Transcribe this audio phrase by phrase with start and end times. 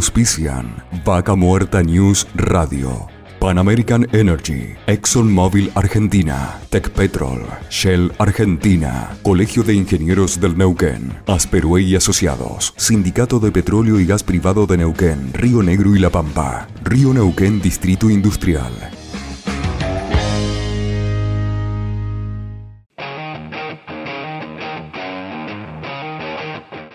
[0.00, 3.06] Auspician Vaca Muerta News Radio.
[3.38, 11.96] Pan American Energy, ExxonMobil Argentina, Petrol, Shell Argentina, Colegio de Ingenieros del Neuquén, Asperue y
[11.96, 17.12] Asociados, Sindicato de Petróleo y Gas Privado de Neuquén, Río Negro y La Pampa, Río
[17.12, 18.72] Neuquén Distrito Industrial,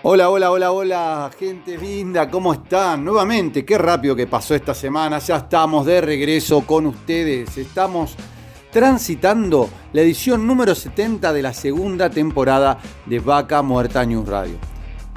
[0.08, 3.04] Hola, hola, hola, hola, gente linda, ¿cómo están?
[3.04, 8.14] Nuevamente, qué rápido que pasó esta semana, ya estamos de regreso con ustedes, estamos
[8.70, 14.58] transitando la edición número 70 de la segunda temporada de Vaca Muerta News Radio.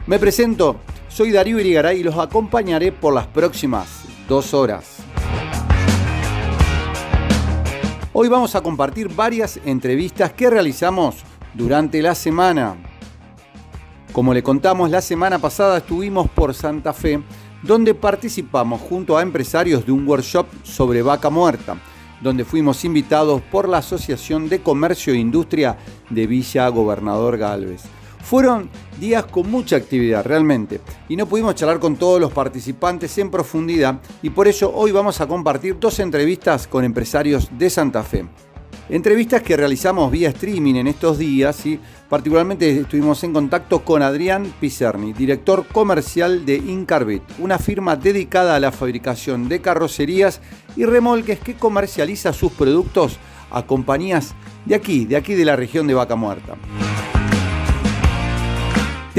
[0.07, 5.03] Me presento, soy Darío Irigaray y los acompañaré por las próximas dos horas.
[8.11, 11.17] Hoy vamos a compartir varias entrevistas que realizamos
[11.53, 12.88] durante la semana.
[14.11, 17.21] Como le contamos, la semana pasada estuvimos por Santa Fe,
[17.61, 21.77] donde participamos junto a empresarios de un workshop sobre vaca muerta,
[22.19, 25.77] donde fuimos invitados por la Asociación de Comercio e Industria
[26.09, 27.83] de Villa Gobernador Galvez.
[28.23, 33.31] Fueron días con mucha actividad realmente y no pudimos charlar con todos los participantes en
[33.31, 38.25] profundidad y por eso hoy vamos a compartir dos entrevistas con empresarios de Santa Fe.
[38.89, 44.51] Entrevistas que realizamos vía streaming en estos días y particularmente estuvimos en contacto con Adrián
[44.59, 50.41] Picerni, director comercial de Incarbit, una firma dedicada a la fabricación de carrocerías
[50.75, 53.19] y remolques que comercializa sus productos
[53.51, 54.33] a compañías
[54.65, 56.57] de aquí, de aquí de la región de Vaca Muerta.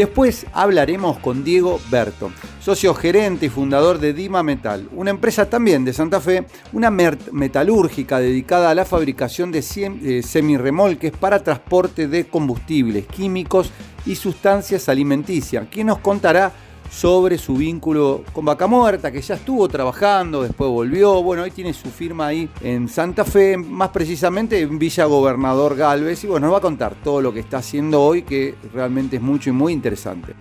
[0.00, 5.84] Después hablaremos con Diego Berto, socio gerente y fundador de Dima Metal, una empresa también
[5.84, 13.06] de Santa Fe, una metalúrgica dedicada a la fabricación de semirremolques para transporte de combustibles,
[13.08, 13.72] químicos
[14.06, 16.50] y sustancias alimenticias, quien nos contará
[16.90, 21.22] sobre su vínculo con Vaca Muerta, que ya estuvo trabajando, después volvió.
[21.22, 26.24] Bueno, hoy tiene su firma ahí en Santa Fe, más precisamente en Villa Gobernador Galvez.
[26.24, 29.22] Y bueno, nos va a contar todo lo que está haciendo hoy, que realmente es
[29.22, 30.34] mucho y muy interesante.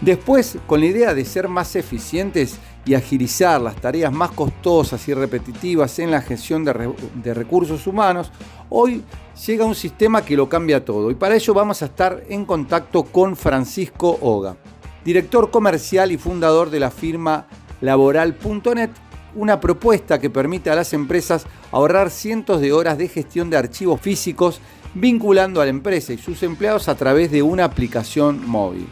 [0.00, 5.14] Después, con la idea de ser más eficientes y agilizar las tareas más costosas y
[5.14, 8.30] repetitivas en la gestión de, recursos humanos,
[8.68, 9.02] hoy
[9.46, 11.10] llega un sistema que lo cambia todo.
[11.10, 14.56] Y para ello vamos a estar en contacto con Francisco Oga,
[15.04, 17.46] director comercial y fundador de la firma
[17.80, 18.90] laboral.net,
[19.34, 24.00] una propuesta que permite a las empresas ahorrar cientos de horas de gestión de archivos
[24.00, 24.60] físicos
[24.94, 28.86] vinculando a la empresa y sus empleados a través de una aplicación móvil.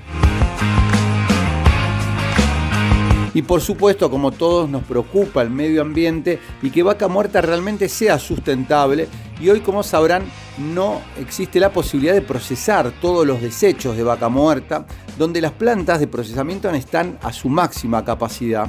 [3.35, 7.89] Y por supuesto, como todos, nos preocupa el medio ambiente y que Vaca Muerta realmente
[7.89, 9.09] sea sustentable.
[9.41, 10.25] Y hoy, como sabrán,
[10.59, 14.87] no existe la posibilidad de procesar todos los desechos de vaca muerta,
[15.19, 18.69] donde las plantas de procesamiento están a su máxima capacidad.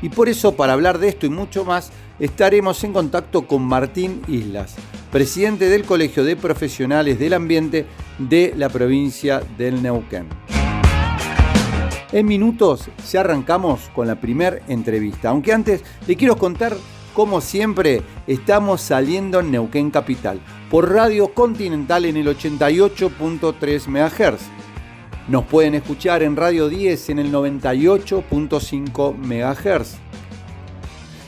[0.00, 4.22] Y por eso, para hablar de esto y mucho más, estaremos en contacto con Martín
[4.28, 4.76] Islas,
[5.10, 7.86] presidente del Colegio de Profesionales del Ambiente
[8.18, 10.57] de la provincia del Neuquén.
[12.10, 16.74] En minutos ya arrancamos con la primera entrevista, aunque antes le quiero contar
[17.12, 24.40] como siempre estamos saliendo en Neuquén Capital por Radio Continental en el 88.3 MHz.
[25.28, 29.96] Nos pueden escuchar en Radio 10 en el 98.5 MHz.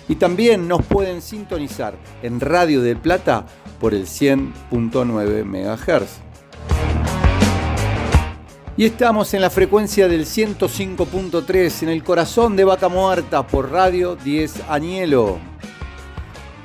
[0.09, 3.45] Y también nos pueden sintonizar en Radio del Plata
[3.79, 7.20] por el 100.9 MHz.
[8.81, 14.17] Y estamos en la frecuencia del 105.3 en el corazón de Vaca Muerta por Radio
[14.17, 15.39] 10 Añelo.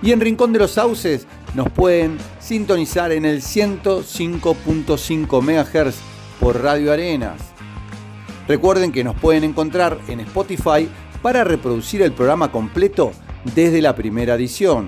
[0.01, 5.95] Y en Rincón de los Sauces nos pueden sintonizar en el 105.5 MHz
[6.39, 7.41] por Radio Arenas.
[8.47, 10.87] Recuerden que nos pueden encontrar en Spotify
[11.21, 13.11] para reproducir el programa completo
[13.53, 14.87] desde la primera edición.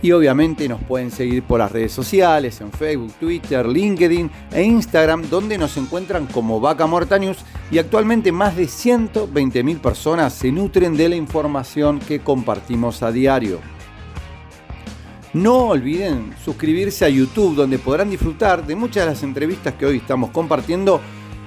[0.00, 5.28] Y obviamente nos pueden seguir por las redes sociales, en Facebook, Twitter, LinkedIn e Instagram,
[5.28, 7.38] donde nos encuentran como Vaca Muerta News
[7.70, 13.60] y actualmente más de 120.000 personas se nutren de la información que compartimos a diario.
[15.34, 19.98] No olviden suscribirse a YouTube donde podrán disfrutar de muchas de las entrevistas que hoy
[19.98, 21.00] estamos compartiendo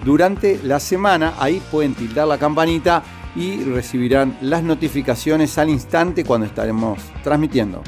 [0.05, 1.33] durante la semana.
[1.39, 3.01] Ahí pueden tildar la campanita
[3.35, 7.81] y recibirán las notificaciones al instante cuando estaremos transmitiendo.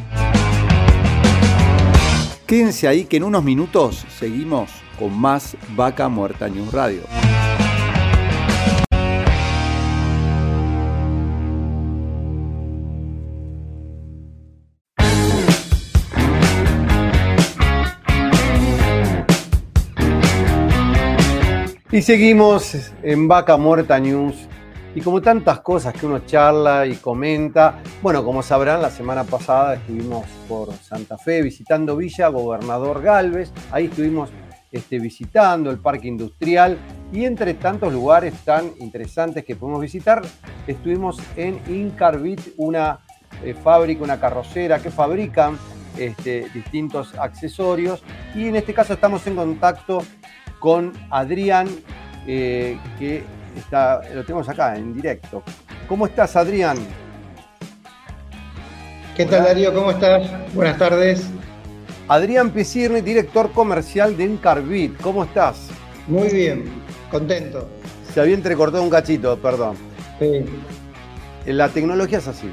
[2.54, 4.70] Quédense ahí que en unos minutos seguimos
[5.00, 7.02] con más Vaca Muerta News Radio.
[21.92, 24.48] Y seguimos en Vaca Muerta News.
[24.96, 29.76] Y como tantas cosas que uno charla y comenta, bueno, como sabrán, la semana pasada
[29.76, 33.52] estuvimos por Santa Fe visitando Villa Gobernador Galvez.
[33.72, 34.30] Ahí estuvimos
[34.72, 36.78] este, visitando el parque industrial
[37.12, 40.22] y entre tantos lugares tan interesantes que podemos visitar,
[40.68, 43.00] estuvimos en Incarbit, una
[43.44, 45.58] eh, fábrica, una carrocera que fabrican
[45.98, 48.04] este, distintos accesorios.
[48.36, 50.04] Y en este caso estamos en contacto
[50.60, 51.68] con Adrián,
[52.26, 53.24] eh, que
[53.60, 55.44] está, lo tenemos acá en directo.
[55.88, 56.78] ¿Cómo estás, Adrián?
[59.16, 59.74] ¿Qué tal, Darío?
[59.74, 60.30] ¿Cómo estás?
[60.54, 61.28] Buenas tardes.
[62.08, 65.00] Adrián Pisirni, director comercial de Encarbit.
[65.02, 65.70] ¿Cómo estás?
[66.08, 66.66] Muy bien,
[67.10, 67.70] contento.
[68.14, 69.78] Se había entrecortado un cachito, perdón.
[70.20, 70.46] Sí.
[71.46, 72.50] La tecnología es así.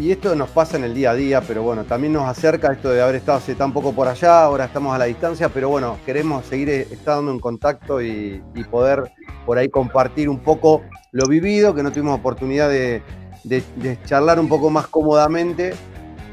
[0.00, 2.90] Y esto nos pasa en el día a día, pero bueno, también nos acerca esto
[2.90, 5.98] de haber estado hace tan poco por allá, ahora estamos a la distancia, pero bueno,
[6.04, 9.12] queremos seguir estando en contacto y, poder
[9.46, 10.82] por ahí compartir un poco
[11.12, 13.02] lo vivido, que no tuvimos oportunidad de,
[14.04, 15.72] charlar un poco más cómodamente.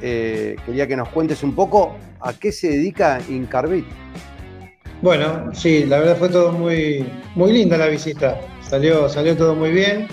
[0.01, 3.85] Eh, quería que nos cuentes un poco a qué se dedica Incarbit.
[5.03, 8.39] Bueno, sí, la verdad fue todo muy, muy linda la visita.
[8.67, 10.07] Salió, salió todo muy bien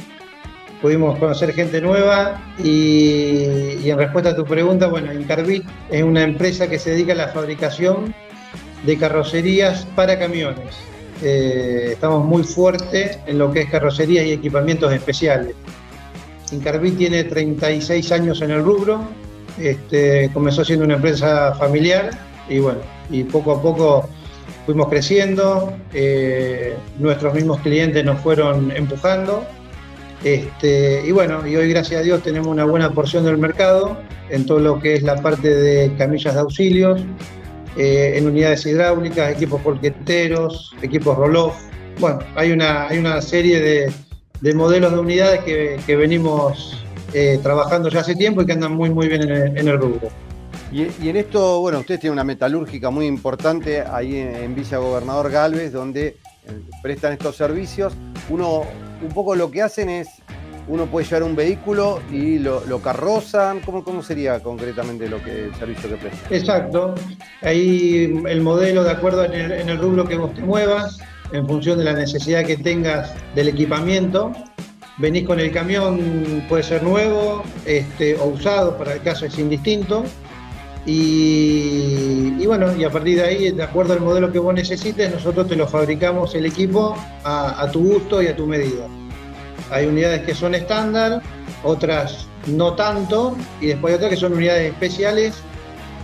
[0.80, 6.68] pudimos conocer gente nueva y, en respuesta a tu pregunta, bueno, Incarbit es una empresa
[6.68, 8.14] que se dedica a la fabricación
[8.84, 10.76] de carrocerías para camiones.
[11.22, 15.54] Eh, estamos muy fuertes en lo que es carrocerías y equipamientos especiales.
[16.52, 19.00] Incarbit tiene 36 años en el rubro,
[19.58, 22.10] este, comenzó siendo una empresa familiar
[22.48, 22.78] y bueno,
[23.10, 24.08] y poco a poco
[24.64, 29.44] fuimos creciendo, eh, nuestros mismos clientes nos fueron empujando
[30.24, 33.96] este, y bueno, y hoy gracias a Dios tenemos una buena porción del mercado
[34.30, 37.00] en todo lo que es la parte de camillas de auxilios,
[37.76, 41.56] eh, en unidades hidráulicas, equipos polqueteros, equipos roll-off.
[42.00, 43.92] Bueno, hay una, hay una serie
[44.40, 46.84] de, modelos de unidades que, venimos
[47.14, 50.08] eh, trabajando ya hace tiempo y que andan muy, muy bien en el, rubro.
[50.72, 55.72] Y, en esto, bueno, usted tiene una metalúrgica muy importante ahí en Villa Gobernador Galvez,
[55.72, 56.16] donde
[56.82, 57.94] prestan estos servicios.
[58.28, 58.62] Uno,
[59.02, 60.08] un poco lo que hacen es,
[60.68, 63.60] uno puede llevar un vehículo y lo, carrozan.
[63.60, 66.32] ¿Cómo, ¿Cómo sería concretamente lo que, el servicio que prestan?
[66.32, 66.94] Exacto.
[67.42, 70.98] Ahí el modelo, de acuerdo en el, rubro que vos te muevas,
[71.32, 74.32] en función de la necesidad que tengas del equipamiento,
[74.98, 80.04] venís con el camión, puede ser nuevo este, o usado, para el caso es indistinto
[80.90, 85.46] y, bueno, y a partir de ahí, de acuerdo al modelo que vos necesites, nosotros
[85.46, 88.86] te lo fabricamos el equipo a, tu gusto y a tu medida.
[89.70, 91.20] Hay unidades que son estándar,
[91.62, 95.34] otras no tanto, y después hay otras que son unidades especiales,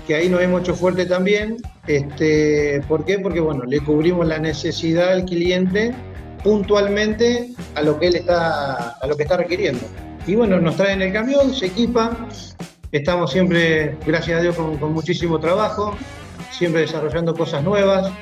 [0.07, 1.57] que ahí nos hemos hecho fuerte también.
[1.87, 3.19] Este, ¿Por qué?
[3.19, 5.95] Porque bueno, le cubrimos la necesidad al cliente
[6.43, 9.81] puntualmente a lo que él está, a lo que está requiriendo.
[10.26, 12.29] Y bueno, nos traen el camión, se equipa,
[12.95, 15.97] Estamos siempre, gracias a Dios, con, muchísimo trabajo,
[16.53, 18.13] siempre desarrollando cosas nuevas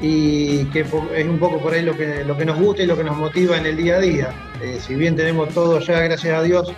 [0.00, 2.96] y que es un poco por ahí lo que, lo que nos gusta y lo
[2.96, 4.30] que nos motiva en el día a día.
[4.60, 6.72] Eh, si bien tenemos todo ya, gracias a Dios,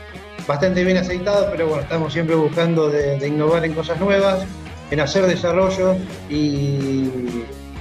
[0.47, 4.45] bastante bien aceitado, pero bueno, estamos siempre buscando de, innovar en cosas nuevas,
[4.91, 5.97] en hacer desarrollo
[6.29, 7.09] y,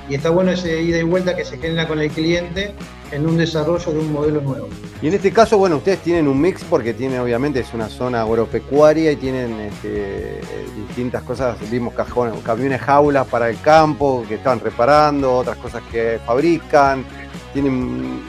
[0.07, 2.73] y está bueno ese ida y vuelta que se genera con el cliente
[3.11, 4.67] en un desarrollo de un modelo nuevo.
[5.01, 8.21] Y en este caso, bueno, ustedes tienen un mix porque tiene, obviamente, es una zona
[8.21, 10.41] agropecuaria y tienen este,
[10.87, 11.57] distintas cosas.
[11.69, 17.05] Vimos cajones, camiones jaulas para el campo que están reparando, otras cosas que fabrican.
[17.53, 18.19] Tienen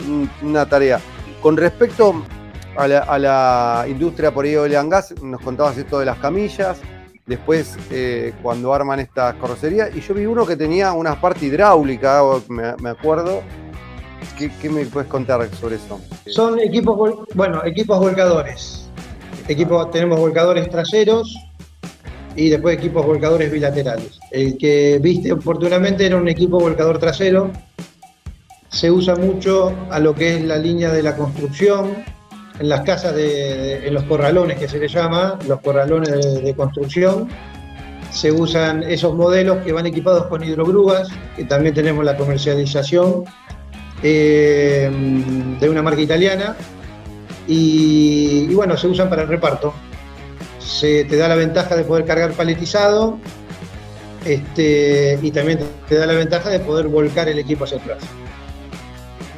[0.43, 1.01] una tarea.
[1.43, 2.23] Con respecto
[2.77, 6.79] a la, industria por ahí de gas, nos contabas esto de las camillas.
[7.27, 12.23] Después, eh, cuando arman estas carrocerías, y yo vi uno que tenía una parte hidráulica,
[12.49, 13.43] me acuerdo,
[14.49, 16.01] ¿Qué, me puedes contar sobre eso?
[16.27, 18.89] Son equipos, bueno, equipos volcadores.
[19.49, 21.37] Equipos, tenemos volcadores traseros
[22.37, 24.19] y después equipos volcadores bilaterales.
[24.31, 27.51] El que viste oportunamente era un equipo volcador trasero.
[28.71, 32.03] Se usa mucho a lo que es la línea de la construcción,
[32.59, 37.29] en las casas, de, en los corralones que se le llama, los corralones de, construcción.
[38.11, 43.25] se usan esos modelos que van equipados con hidrogrúas, que también tenemos la comercialización
[44.03, 44.91] eh,
[45.61, 46.57] de una marca italiana,
[47.47, 49.75] y, bueno, se usan para el reparto.
[50.59, 53.19] Se te da la ventaja de poder cargar paletizado
[54.25, 57.99] este, y también te da la ventaja de poder volcar el equipo hacia atrás.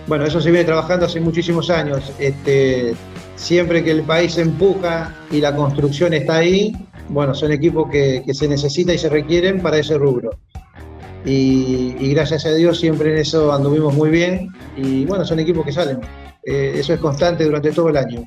[0.07, 2.13] Bueno, eso se viene trabajando hace muchísimos años.
[2.19, 2.95] Este,
[3.37, 6.73] siempre que el país empuja y la construcción está ahí,
[7.09, 10.31] bueno, son equipos que, se necesitan y se requieren para ese rubro.
[11.25, 15.73] Y, gracias a Dios siempre en eso anduvimos muy bien y bueno, son equipos que
[15.73, 16.01] salen.
[16.45, 18.27] Eh, eso es constante durante todo el año.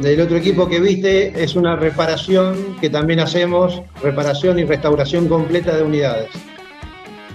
[0.00, 5.76] Del otro equipo que viste es una reparación que también hacemos, reparación y restauración completa
[5.76, 6.30] de unidades.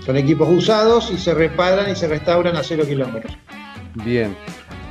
[0.06, 3.38] Son equipos usados y se reparan y se restauran a cero kilómetros.
[4.04, 4.36] Bien.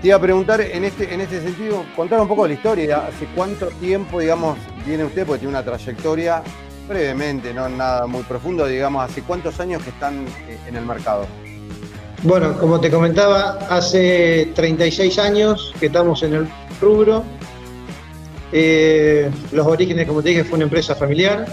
[0.01, 3.07] Te iba a preguntar en este, en este sentido, contar un poco de la historia.
[3.07, 5.27] ¿Hace cuánto tiempo, digamos, viene usted?
[5.27, 6.43] Porque tiene una trayectoria
[6.89, 11.27] brevemente, no nada muy profundo, digamos, ¿hace cuántos años que están eh, en el mercado?
[12.23, 16.49] Bueno, como te comentaba, hace 36 años que estamos en el
[16.81, 17.25] rubro.
[18.53, 21.47] Eh, los orígenes, como te dije, fue una empresa familiar.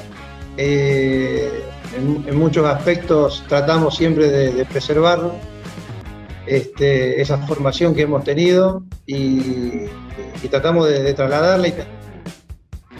[0.58, 1.64] Eh,
[1.96, 5.20] en, muchos aspectos tratamos siempre de, preservar
[6.46, 9.86] este, esa formación que hemos tenido y,
[10.50, 11.74] tratamos de, trasladarla y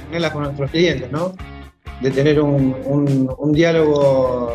[0.06, 1.34] tenerla con nuestros clientes, ¿no?
[2.04, 4.54] De tener un diálogo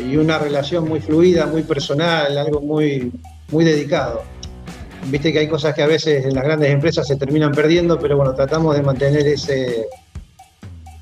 [0.00, 3.12] y una relación muy fluida, muy personal, algo muy,
[3.50, 4.22] muy dedicado.
[5.06, 8.16] Viste que hay cosas que a veces en las grandes empresas se terminan perdiendo, pero
[8.16, 9.86] bueno, tratamos de mantener ese,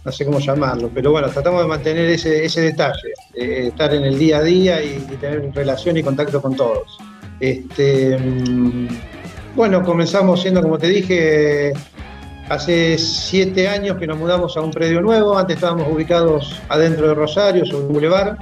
[0.04, 4.18] no sé cómo llamarlo, pero bueno, tratamos de mantener ese, ese detalle, estar en el
[4.18, 6.98] día a día y, tener relación y contacto con todos.
[7.40, 8.88] Este, mm,
[9.56, 11.72] bueno, comenzamos siendo, como te dije,
[12.48, 17.14] hace siete años que nos mudamos a un predio nuevo, antes estábamos ubicados adentro de
[17.14, 18.38] Rosario, sobre el Boulevard,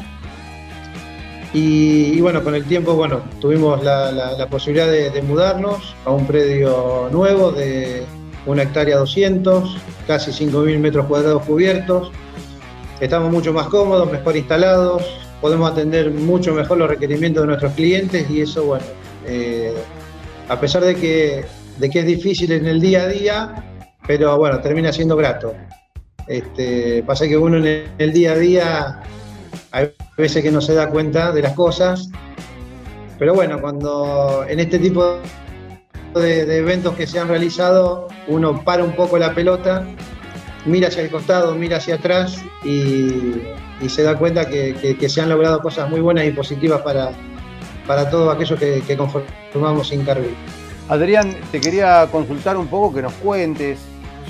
[1.56, 7.52] y, bueno, con el tiempo, bueno, tuvimos la, posibilidad de, mudarnos a un predio nuevo
[7.52, 8.02] de
[8.44, 12.10] una hectárea 200, casi 5.000 metros cuadrados cubiertos.
[12.98, 15.04] Estamos mucho más cómodos, mejor instalados,
[15.40, 18.84] podemos atender mucho mejor los requerimientos de nuestros clientes y eso, bueno,
[19.24, 19.74] eh,
[20.48, 21.44] a pesar de que,
[21.78, 23.73] de que es difícil en el día a día,
[24.06, 25.54] pero bueno, termina siendo grato.
[26.26, 29.02] Este, pasa que uno en el día a día
[29.72, 32.10] hay veces que no se da cuenta de las cosas,
[33.18, 35.18] pero bueno, cuando en este tipo
[36.14, 39.84] de, eventos que se han realizado, uno para un poco la pelota,
[40.64, 43.42] mira hacia el costado, mira hacia atrás y,
[43.88, 47.10] se da cuenta que, se han logrado cosas muy buenas y positivas para,
[47.86, 50.34] para todos aquellos que, que conformamos Incarvil.
[50.88, 53.78] Adrián, te quería consultar un poco que nos cuentes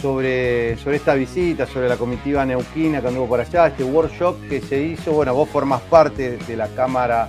[0.00, 4.60] sobre, sobre esta visita, sobre la comitiva neuquina que anduvo por allá, este workshop que
[4.60, 5.12] se hizo.
[5.12, 7.28] Bueno, vos formás parte de la Cámara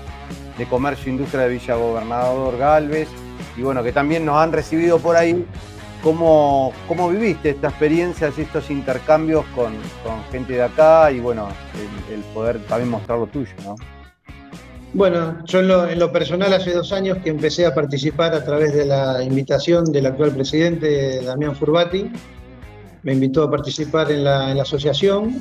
[0.57, 3.09] de Comercio e Industria de Villa Gobernador Galvez
[3.57, 5.45] y bueno, que también nos han recibido por ahí.
[6.03, 9.73] ¿Cómo, cómo viviste esta experiencia y estos intercambios con,
[10.31, 11.47] gente de acá y bueno,
[12.13, 13.75] el, poder también mostrar lo tuyo, ¿no?
[14.93, 18.45] Bueno, yo en lo, en lo, personal hace dos años que empecé a participar a
[18.45, 22.11] través de la invitación del actual presidente Damián Furbati,
[23.05, 25.39] me invitó a participar en la, asociación.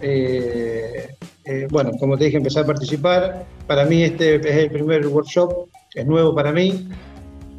[0.00, 1.14] Eh,
[1.44, 3.44] eh, bueno, como te dije, empecé a participar.
[3.66, 6.88] Para mí este es el primer workshop, es nuevo para mí.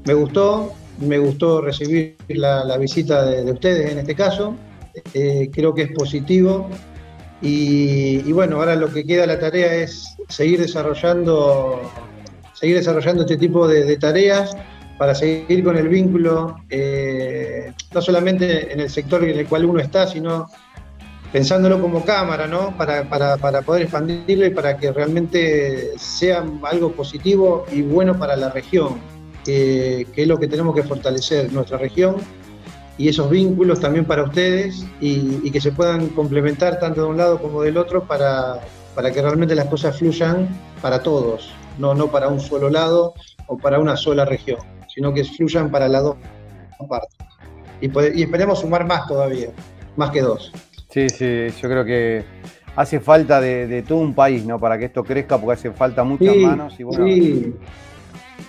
[0.06, 4.56] Me gustó, me gustó recibir la, visita de, ustedes en este caso.
[5.14, 6.68] Eh, creo que es positivo.
[7.40, 11.82] Y, bueno, ahora lo que queda la tarea es seguir desarrollando,
[12.54, 14.56] seguir desarrollando este tipo de tareas
[15.04, 19.82] para seguir con el vínculo, eh, no solamente en el sector en el cual uno
[19.82, 20.48] está, sino
[21.30, 22.74] pensándolo como cámara, ¿no?
[22.78, 23.04] Para,
[23.66, 29.02] poder expandirlo y para que realmente sea algo positivo y bueno para la región,
[29.44, 32.16] que, es lo que tenemos que fortalecer, nuestra región
[32.98, 37.42] y esos vínculos también para ustedes y, que se puedan complementar tanto de un lado
[37.42, 38.62] como del otro para,
[38.96, 40.48] para que realmente las cosas fluyan
[40.82, 43.16] para todos, no, no para un solo lado
[43.48, 44.60] o para una sola región
[44.94, 46.18] sino que fluyan para las dos
[46.88, 47.18] partes.
[47.82, 49.50] Y, esperemos sumar más todavía,
[49.96, 50.52] más que dos.
[50.90, 52.24] Sí, sí, yo creo que
[52.76, 54.60] hace falta de, todo un país, ¿no?
[54.60, 56.80] Para que esto crezca, porque hace falta muchas manos.
[56.80, 57.06] Y bueno,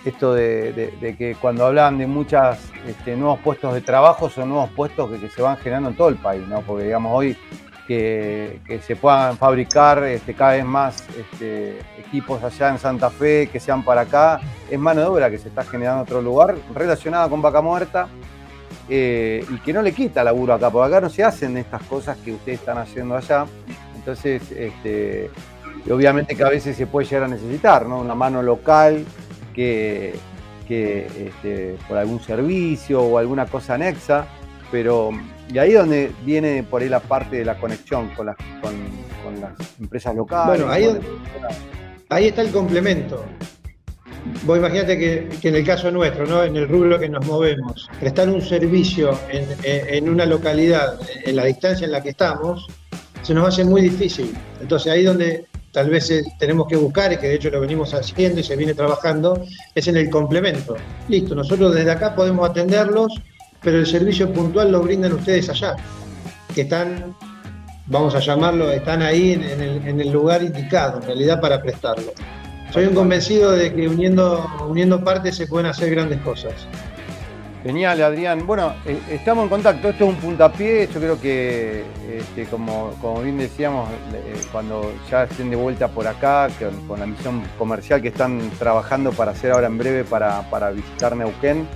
[0.04, 5.10] esto de, que cuando hablan de muchos este, nuevos puestos de trabajo, son nuevos puestos
[5.10, 6.60] que, que, se van generando en todo el país, ¿no?
[6.60, 7.36] Porque digamos, hoy
[7.86, 13.60] que, se puedan fabricar este, cada vez más este, equipos allá en Santa Fe, que
[13.60, 14.40] sean para acá.
[14.70, 18.08] Es mano de obra que se está generando en otro lugar relacionada con vaca muerta
[18.88, 22.16] eh, y que no le quita laburo acá, porque acá no se hacen estas cosas
[22.18, 23.46] que ustedes están haciendo allá.
[23.94, 25.30] Entonces, este,
[25.90, 28.00] obviamente que a veces se puede llegar a necesitar, ¿no?
[28.00, 29.04] Una mano local
[29.54, 30.14] que,
[31.88, 34.26] por algún servicio o alguna cosa anexa,
[34.70, 35.10] pero
[35.52, 38.74] y ahí donde viene por ahí la parte de la conexión con las, con,
[39.40, 40.60] las empresas locales.
[40.60, 40.98] Bueno, ahí,
[42.08, 43.24] ahí está el complemento.
[44.44, 46.42] Vos imagínate que, en el caso nuestro, ¿no?
[46.44, 51.84] en el rubro que nos movemos, prestar un servicio en, una localidad, en la distancia
[51.84, 52.66] en la que estamos,
[53.22, 54.34] se nos hace muy difícil.
[54.60, 57.92] Entonces ahí donde tal vez eh, tenemos que buscar, y que de hecho lo venimos
[57.92, 60.76] haciendo y se viene trabajando, es en el complemento.
[61.08, 63.12] Listo, nosotros desde acá podemos atenderlos,
[63.64, 65.74] pero el servicio puntual lo brindan ustedes allá,
[66.54, 67.16] que están,
[67.86, 72.12] vamos a llamarlo, están ahí en el lugar indicado, en realidad, para prestarlo.
[72.74, 76.52] Soy un convencido de que uniendo, uniendo partes se pueden hacer grandes cosas.
[77.62, 78.46] Genial, Adrián.
[78.46, 79.90] Bueno, eh, estamos en contacto.
[79.90, 80.88] Esto es un puntapié.
[80.92, 82.92] Yo creo que, este, como,
[83.22, 86.48] bien decíamos, eh, cuando ya estén de vuelta por acá,
[86.88, 91.68] con, la misión comercial que están trabajando para hacer ahora en breve para, visitar Neuquén,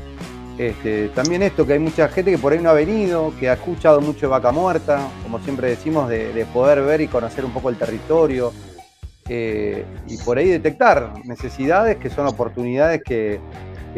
[0.58, 3.54] este, también esto, que hay mucha gente que por ahí no ha venido, que ha
[3.54, 7.70] escuchado mucho de Vaca Muerta, como siempre decimos, de poder ver y conocer un poco
[7.70, 8.52] el territorio,
[9.30, 13.40] eh, y por ahí detectar necesidades que son oportunidades que,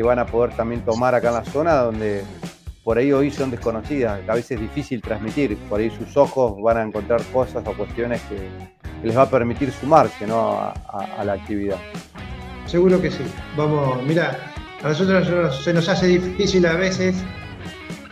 [0.02, 2.22] van a poder también tomar acá en la zona donde
[2.82, 6.78] por ahí hoy son desconocidas, a veces es difícil transmitir, por ahí sus ojos van
[6.78, 8.48] a encontrar cosas o cuestiones que,
[9.06, 11.76] les va a permitir sumarse a, la actividad.
[12.64, 13.24] Seguro que sí.
[13.58, 14.49] Vamos, mira,
[14.82, 17.16] a nosotros se nos hace difícil a veces.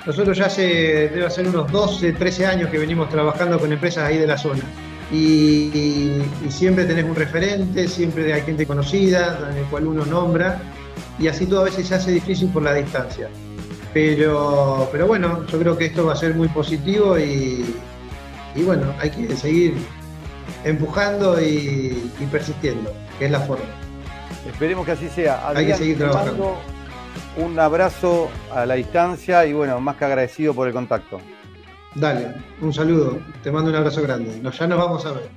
[0.06, 4.18] Nosotros ya hace, debe ser unos 12, 13 años que venimos trabajando con empresas ahí
[4.18, 4.62] de la zona
[5.12, 10.60] y, siempre tenés un referente, siempre hay gente conocida, en el cual uno nombra,
[11.18, 13.28] y así todo a veces se hace difícil por la distancia.
[13.94, 17.64] Pero, pero bueno, yo creo que esto va a ser muy positivo y,
[18.64, 19.74] bueno, hay que seguir
[20.64, 23.64] empujando y, persistiendo, que es la forma.
[24.48, 25.48] Esperemos que así sea.
[25.48, 26.56] hay que seguir trabajando.
[27.36, 31.20] Un abrazo a la distancia y bueno, más que agradecido por el contacto.
[31.94, 34.40] Dale, un saludo, te mando un abrazo grande.
[34.42, 35.30] ya nos vamos a ver.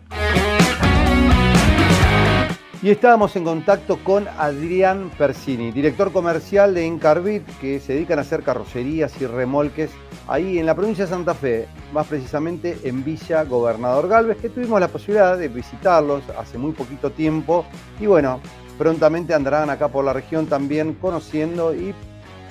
[2.84, 8.24] Y estábamos en contacto con Adrián Persini, director comercial de Incarbit, que se dedican a
[8.24, 9.92] hacer carrocerías y remolques
[10.28, 14.80] ahí en la provincia de Santa Fe, más precisamente en Villa Gobernador Galvez, que tuvimos
[14.80, 17.66] la posibilidad de visitarlos hace muy poquito tiempo.
[18.00, 18.42] Y bueno,
[18.82, 21.94] prontamente andarán acá por la región también conociendo y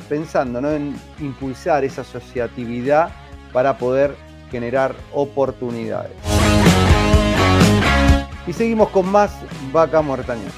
[0.09, 3.11] pensando en impulsar esa asociatividad
[3.53, 4.15] para poder
[4.49, 6.13] generar oportunidades.
[8.47, 9.33] Y seguimos con más
[9.73, 10.49] Vaca Muertaña.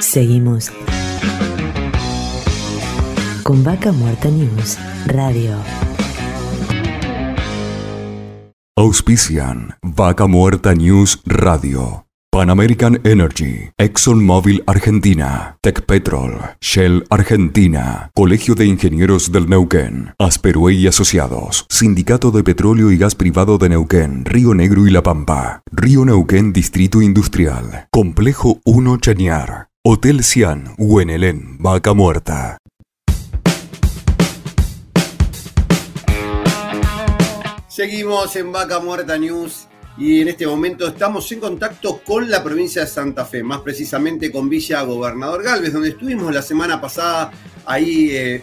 [0.00, 0.70] Seguimos
[3.42, 5.54] con Vaca Muerta News Radio.
[8.78, 12.06] Auspician Vaca Muerta News Radio.
[12.30, 20.86] Pan American Energy, ExxonMobil Argentina, Petrol, Shell Argentina, Colegio de Ingenieros del Neuquén, Asperue y
[20.86, 26.04] Asociados, Sindicato de Petróleo y Gas Privado de Neuquén, Río Negro y La Pampa, Río
[26.04, 32.58] Neuquén Distrito Industrial, Complejo 1 Chañar, Hotel Cian, Huenelén, Vaca Muerta.
[37.78, 42.82] Seguimos en Vaca Muerta News y en este momento estamos en contacto con la provincia
[42.82, 47.30] de Santa Fe, más precisamente con Villa Gobernador Galvez, donde estuvimos la semana pasada
[47.64, 48.42] ahí eh,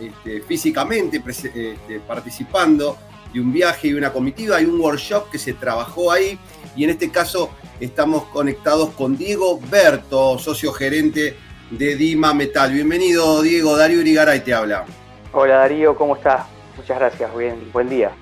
[0.00, 2.96] este, físicamente este, participando
[3.34, 6.38] de un viaje y una comitiva y un workshop que se trabajó ahí.
[6.76, 11.36] Y en este caso estamos conectados con Diego Berto, socio gerente
[11.72, 12.72] de Dima Metal.
[12.72, 13.76] Bienvenido, Diego.
[13.76, 14.84] Darío Irigaray te habla.
[15.32, 16.46] Hola, Darío, ¿cómo estás?
[16.76, 17.36] Muchas gracias.
[17.36, 18.12] Bien, buen día.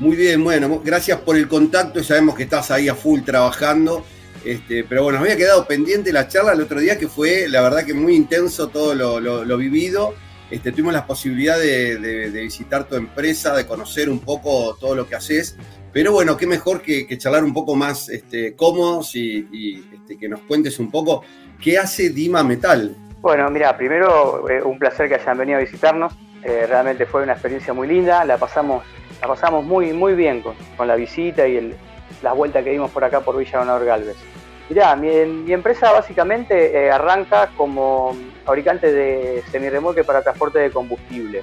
[0.00, 2.04] Muy bien, bueno, gracias por el contacto.
[2.04, 4.04] Sabemos que estás ahí a full trabajando.
[4.44, 7.84] Este, pero bueno, había quedado pendiente la charla el otro día que fue, la verdad
[7.84, 10.14] que muy intenso todo lo, vivido.
[10.52, 15.16] Este, tuvimos la posibilidad de, visitar tu empresa, de conocer un poco todo lo que
[15.16, 15.56] haces.
[15.92, 20.40] Pero bueno, qué mejor que, charlar un poco más este, cómodos y, este, que nos
[20.42, 21.24] cuentes un poco
[21.60, 22.94] qué hace Dima Metal.
[23.20, 26.12] Bueno, mira, primero eh, un placer que hayan venido a visitarnos.
[26.44, 28.24] Eh, realmente fue una experiencia muy linda.
[28.24, 28.84] La pasamos
[29.20, 31.74] la pasamos muy, muy bien con, la visita y
[32.22, 34.16] las vueltas que dimos por acá por Villa Honor Galvez.
[34.68, 41.42] Mirá, mi, empresa básicamente eh, arranca como fabricante de semirremolque para transporte de combustible.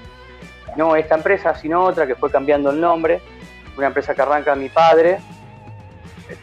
[0.75, 3.21] No esta empresa, sino otra que fue cambiando el nombre.
[3.77, 5.19] Una empresa que arranca mi padre.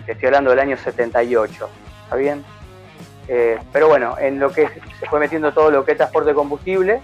[0.07, 1.69] Estoy hablando del año 78.
[2.05, 2.45] ¿Está bien?
[3.29, 4.69] Eh, pero bueno, en lo que
[4.99, 7.01] se fue metiendo todo lo que es transporte de combustible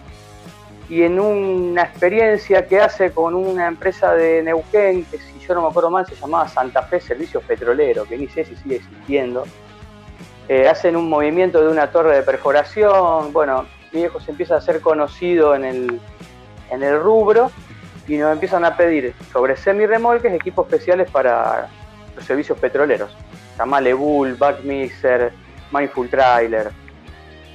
[0.89, 5.63] y en una experiencia que hace con una empresa de Neuquén, que si yo no
[5.63, 9.45] me acuerdo mal se llamaba Santa Fe Servicios Petroleros, que ni sé si sigue existiendo,
[10.49, 14.61] eh, hacen un movimiento de una torre de perforación, bueno, mi viejo se empieza a
[14.61, 16.01] ser conocido en el,
[16.71, 17.51] en el rubro
[18.07, 21.69] y nos empiezan a pedir sobre semi-remolques equipos especiales para
[22.17, 23.15] los servicios petroleros.
[23.59, 25.33] Llamale Bull, Backmixer,
[25.71, 26.71] Mindful Trailer.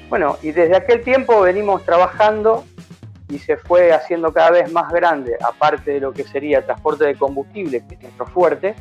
[0.10, 2.66] Bueno, y desde aquel tiempo venimos trabajando
[3.30, 7.16] y se fue haciendo cada vez más grande, aparte de lo que sería transporte de
[7.16, 8.76] combustible, que es nuestro fuerte,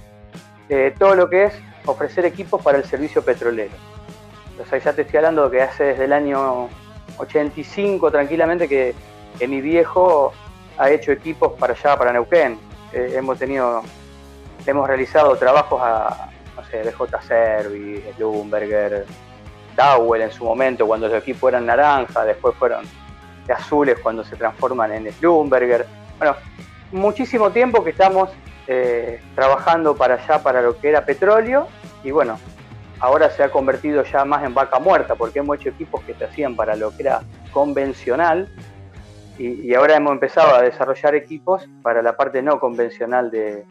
[0.69, 1.55] eh, todo lo que es
[1.87, 3.73] ofrecer equipos para el servicio petrolero.
[4.51, 6.69] Entonces ya te estoy hablando que hace desde el año
[7.19, 8.95] 85 tranquilamente que,
[9.49, 10.33] mi viejo
[10.79, 12.59] ha hecho equipos para allá, para Neuquén.
[12.93, 13.83] Eh, hemos tenido,
[14.65, 19.05] hemos realizado trabajos a, no sé, BJ Service, Bloomberger,
[19.77, 22.85] Dowell en su momento, cuando los equipos eran naranja, después fueron
[23.47, 25.87] de azules cuando se transforman en Bloomberger.
[26.19, 26.37] Bueno,
[26.93, 28.31] muchísimo tiempo que estamos
[28.67, 31.67] eh, trabajando para allá, para lo que era petróleo,
[32.05, 32.39] y bueno,
[33.01, 36.25] ahora se ha convertido ya más en vaca muerta, porque hemos hecho equipos que se
[36.25, 38.49] hacían para lo que era convencional,
[39.39, 43.65] y, ahora hemos empezado a desarrollar equipos para la parte no convencional de,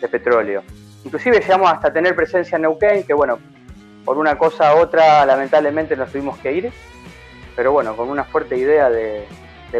[0.00, 0.62] de petróleo.
[1.04, 3.38] Inclusive llegamos hasta tener presencia en Neuquén, que bueno,
[4.04, 6.72] por una cosa u otra lamentablemente nos tuvimos que ir,
[7.56, 9.26] pero bueno, con una fuerte idea de,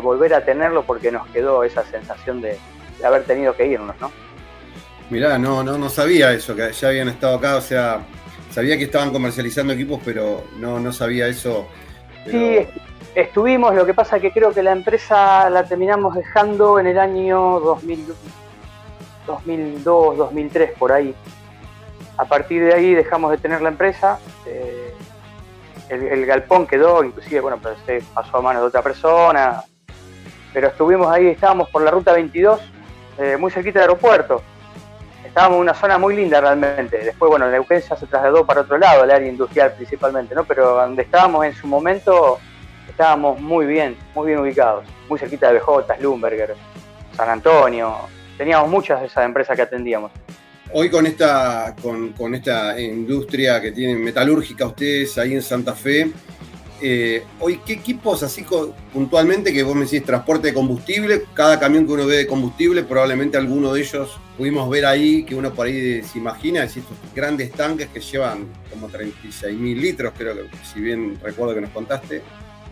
[0.03, 2.59] volver a tenerlo porque nos quedó esa sensación de,
[3.05, 4.11] haber tenido que irnos, ¿no?
[5.11, 8.01] Mirá, no, no, no sabía eso, que ya habían estado acá, o sea,
[8.51, 11.69] sabía que estaban comercializando equipos, pero no, no sabía eso.
[12.29, 12.67] Sí,
[13.15, 16.99] estuvimos, lo que pasa es que creo que la empresa la terminamos dejando en el
[16.99, 21.15] año 2002, 2003, por ahí.
[22.17, 24.21] A partir de ahí dejamos de tener la empresa.
[24.47, 24.94] Eh,
[25.95, 29.63] el, galpón quedó, inclusive, bueno, pero se pasó a manos de otra persona.
[30.53, 32.61] Pero estuvimos ahí, estábamos por la ruta 22,
[33.19, 34.43] eh, muy cerquita del aeropuerto.
[35.25, 36.99] Estábamos en una zona muy linda realmente.
[36.99, 40.45] Después, bueno, la urgencia se trasladó para otro lado, el área industrial principalmente, ¿no?
[40.45, 42.39] Pero donde estábamos en su momento,
[42.89, 44.85] estábamos muy bien, muy bien ubicados.
[45.09, 46.55] Muy cerquita de BJ, Lumberger,
[47.17, 47.97] San Antonio.
[48.39, 50.13] Teníamos muchas de esas empresas que atendíamos.
[50.77, 56.11] Hoy con esta, con, esta industria que tienen metalúrgica ustedes ahí en Santa Fe,
[56.83, 58.45] eh, hoy qué equipos así
[58.93, 62.83] puntualmente que vos me decís transporte de combustible, cada camión que uno ve de combustible,
[62.83, 66.97] probablemente alguno de ellos pudimos ver ahí, que uno por ahí se imagina, es estos
[67.15, 71.71] grandes tanques que llevan como 36 mil litros, creo que si bien recuerdo que nos
[71.71, 72.21] contaste.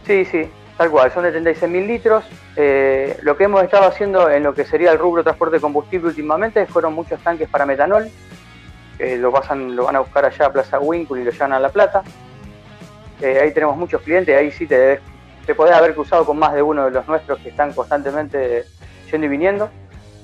[0.08, 2.24] Sí, sí, Tal cual, son de 36.000 litros.
[2.56, 6.08] Eh, lo que hemos estado haciendo en lo que sería el rubro transporte de combustible
[6.08, 8.08] últimamente fueron muchos tanques para metanol.
[8.98, 11.68] lo, pasan, lo van a buscar allá a Plaza Winkle y lo llevan a La
[11.68, 12.02] Plata.
[13.22, 14.98] Eh, ahí tenemos muchos clientes, ahí sí te,
[15.46, 18.64] te podés haber cruzado con más de uno de los nuestros que están constantemente
[19.10, 19.70] yendo y viniendo.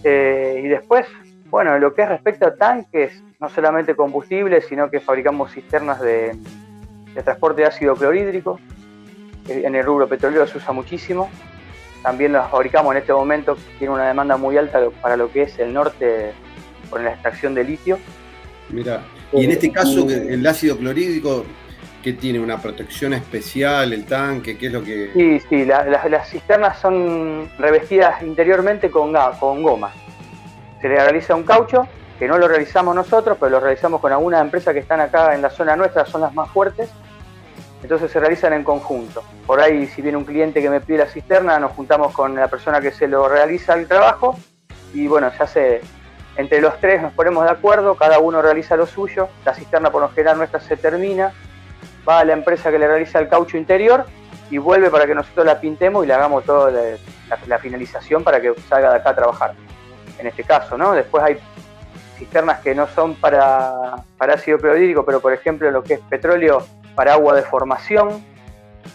[0.02, 1.06] Eh, y después,
[1.46, 6.36] bueno, lo que es respecto a tanques, no solamente combustible, sino que fabricamos cisternas de,
[7.14, 8.58] de transporte de ácido clorhídrico,
[9.48, 11.30] en el rubro petrolero se usa muchísimo.
[12.02, 15.58] También los fabricamos en este momento, tiene una demanda muy alta para lo que es
[15.58, 16.32] el norte
[16.90, 17.98] con la extracción de litio.
[18.70, 21.44] Mira, y en este caso el ácido clorhídrico,
[22.02, 22.38] ¿qué tiene?
[22.38, 24.56] ¿Una protección especial, el tanque?
[24.56, 25.10] ¿Qué es lo que...?
[25.12, 29.92] Sí, sí, las cisternas son revestidas interiormente con, con goma.
[30.80, 34.40] Se le realiza un caucho, que no lo realizamos nosotros, pero lo realizamos con algunas
[34.40, 36.90] empresas que están acá en la zona nuestra, son las más fuertes,
[37.82, 39.22] entonces se realizan en conjunto.
[39.46, 42.48] Por ahí, si viene un cliente que me pide la cisterna, nos juntamos con la
[42.48, 44.36] persona que se lo realiza el trabajo
[44.92, 45.80] y bueno, ya se,
[46.36, 50.02] entre los tres nos ponemos de acuerdo, cada uno realiza lo suyo, la cisterna por
[50.02, 51.32] lo general nuestra se termina,
[52.08, 54.06] va a la empresa que le realiza el caucho interior
[54.50, 56.70] y vuelve para que nosotros la pintemos y le hagamos toda
[57.46, 59.54] la, finalización para que salga de acá a trabajar.
[60.18, 60.92] En este caso, ¿no?
[60.92, 61.38] Después hay
[62.16, 66.66] cisternas que no son para, para ácido clorhídrico, pero por ejemplo lo que es petróleo
[66.98, 68.24] para agua de formación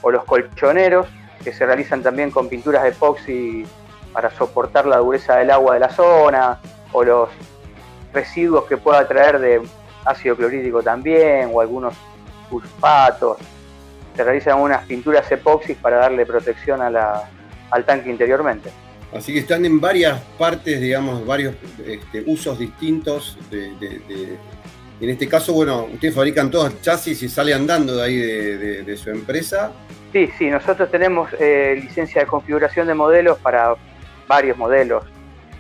[0.02, 1.08] o los colchoneros
[1.42, 3.66] que se realizan también con pinturas de epoxi
[4.12, 6.60] para soportar la dureza del agua de la zona
[6.92, 7.30] o los
[8.12, 9.62] residuos que pueda traer de
[10.04, 11.94] ácido clorhídrico también o algunos
[12.50, 13.38] sulfatos.
[14.18, 18.70] Se realizan unas pinturas epoxis para darle protección al tanque interiormente.
[19.14, 24.38] Así que están en varias partes, digamos, varios este, usos distintos de,
[25.02, 29.10] en este caso, bueno, ustedes fabrican todos chasis y sale andando de ahí de, su
[29.10, 29.72] empresa.
[30.12, 33.76] Sí, sí, nosotros tenemos eh, licencia de configuración de modelos para
[34.28, 35.04] varios modelos.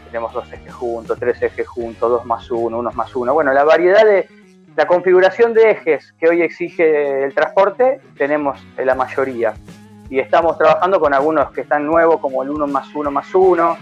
[0.05, 3.33] Tenemos dos ejes juntos, tres ejes juntos, dos más uno, uno más uno.
[3.33, 4.27] Bueno, la variedad de,
[4.75, 9.53] la configuración de ejes que hoy exige el transporte, tenemos la mayoría.
[10.09, 13.77] Y estamos trabajando con algunos que están nuevos, como el 1 más 1 más 1,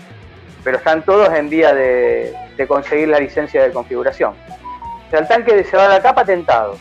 [0.64, 2.34] pero están todos en vía de,
[2.68, 4.34] conseguir la licencia de configuración.
[5.12, 6.78] Sea, el tanque se va de acá patentado.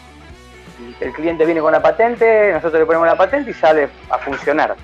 [1.00, 4.76] El cliente viene con la patente, nosotros le ponemos la patente y sale a funcionar.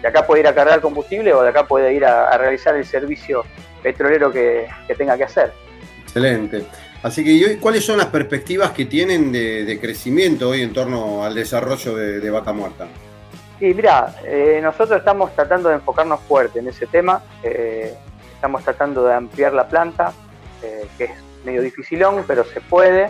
[0.00, 2.86] De acá puede ir a cargar combustible o de acá puede ir a, realizar el
[2.86, 3.44] servicio
[3.82, 5.52] petrolero que, tenga que hacer.
[6.04, 6.64] Excelente.
[7.02, 11.94] Así que, ¿cuáles son las perspectivas que tienen de, crecimiento hoy en torno al desarrollo
[11.94, 12.86] de, Vaca Muerta?
[13.58, 17.22] Sí, mira, eh, nosotros estamos tratando de enfocarnos fuerte en ese tema.
[17.42, 17.94] Eh,
[18.34, 20.12] estamos tratando de ampliar la planta,
[20.62, 21.10] eh, que es
[21.46, 23.08] medio dificilón, pero se puede.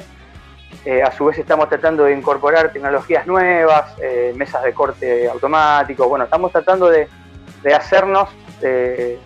[0.84, 6.08] Eh, a su vez estamos tratando de incorporar tecnologías nuevas, eh, mesas de corte automático.
[6.08, 7.08] Bueno, estamos tratando de,
[7.74, 8.28] hacernos
[8.60, 9.18] de,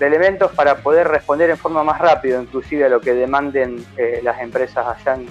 [0.00, 3.82] elementos para poder responder en forma más rápida, inclusive a lo que demanden
[4.22, 5.26] las empresas allá en,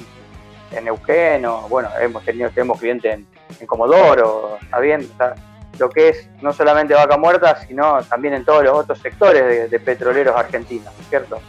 [0.88, 3.20] en, bueno, hemos tenido, tenemos clientes
[3.60, 5.08] en, Comodoro, está bien
[5.80, 9.80] lo que es no solamente vaca muerta, sino también en todos los otros sectores de,
[9.80, 11.40] petroleros argentinos, ¿cierto?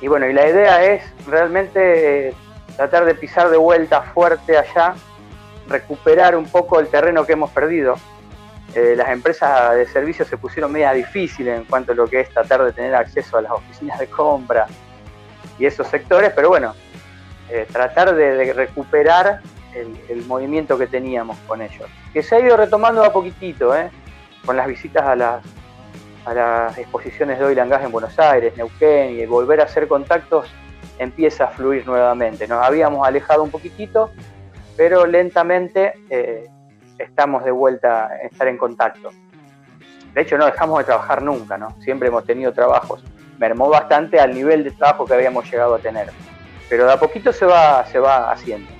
[0.00, 2.34] Y bueno, y la idea es realmente eh,
[2.76, 4.94] tratar de pisar de vuelta fuerte allá,
[5.68, 7.96] recuperar un poco el terreno que hemos perdido.
[8.74, 12.30] Eh, las empresas de servicios se pusieron media difíciles en cuanto a lo que es
[12.30, 14.66] tratar de tener acceso a las oficinas de compra
[15.58, 16.74] y esos sectores, pero bueno,
[17.50, 19.40] eh, tratar de recuperar
[19.74, 21.88] el, movimiento que teníamos con ellos.
[22.12, 23.90] Que se ha ido retomando a poquitito, ¿eh?
[24.44, 25.42] con las visitas a las,
[26.24, 30.52] a las exposiciones de Oil and en Buenos Aires, Neuquén, y volver a hacer contactos
[30.98, 32.46] empieza a fluir nuevamente.
[32.46, 34.10] Nos habíamos alejado un poquitito,
[34.76, 36.48] pero lentamente eh,
[36.98, 39.10] estamos de vuelta a estar en contacto.
[40.14, 41.68] De hecho, no dejamos de trabajar nunca, ¿no?
[41.80, 43.02] Siempre hemos tenido trabajos.
[43.38, 46.10] Mermó bastante al nivel de trabajo que habíamos llegado a tener.
[46.68, 48.79] Pero de a poquito se va, se va haciendo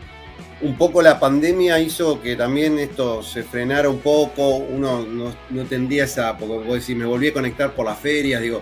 [0.62, 6.04] un poco la pandemia hizo que también esto se frenara un poco, uno no, tendría
[6.04, 8.60] esa, porque me volví a conectar por las ferias, digo,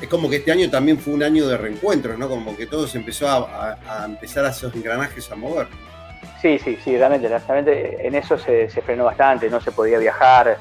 [0.00, 2.28] es como que este año también fue un año de reencuentro, ¿no?
[2.28, 5.66] Como que todo se empezó a, empezar a esos engranajes a mover.
[6.40, 10.58] Sí, sí, sí, realmente, realmente en eso se, frenó bastante, no se podía viajar,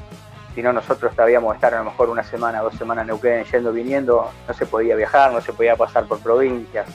[0.53, 3.73] si no nosotros sabíamos estar a lo mejor una semana, dos semanas en Neuquén, yendo,
[3.73, 6.87] viniendo, no se podía viajar, no se podía pasar por provincias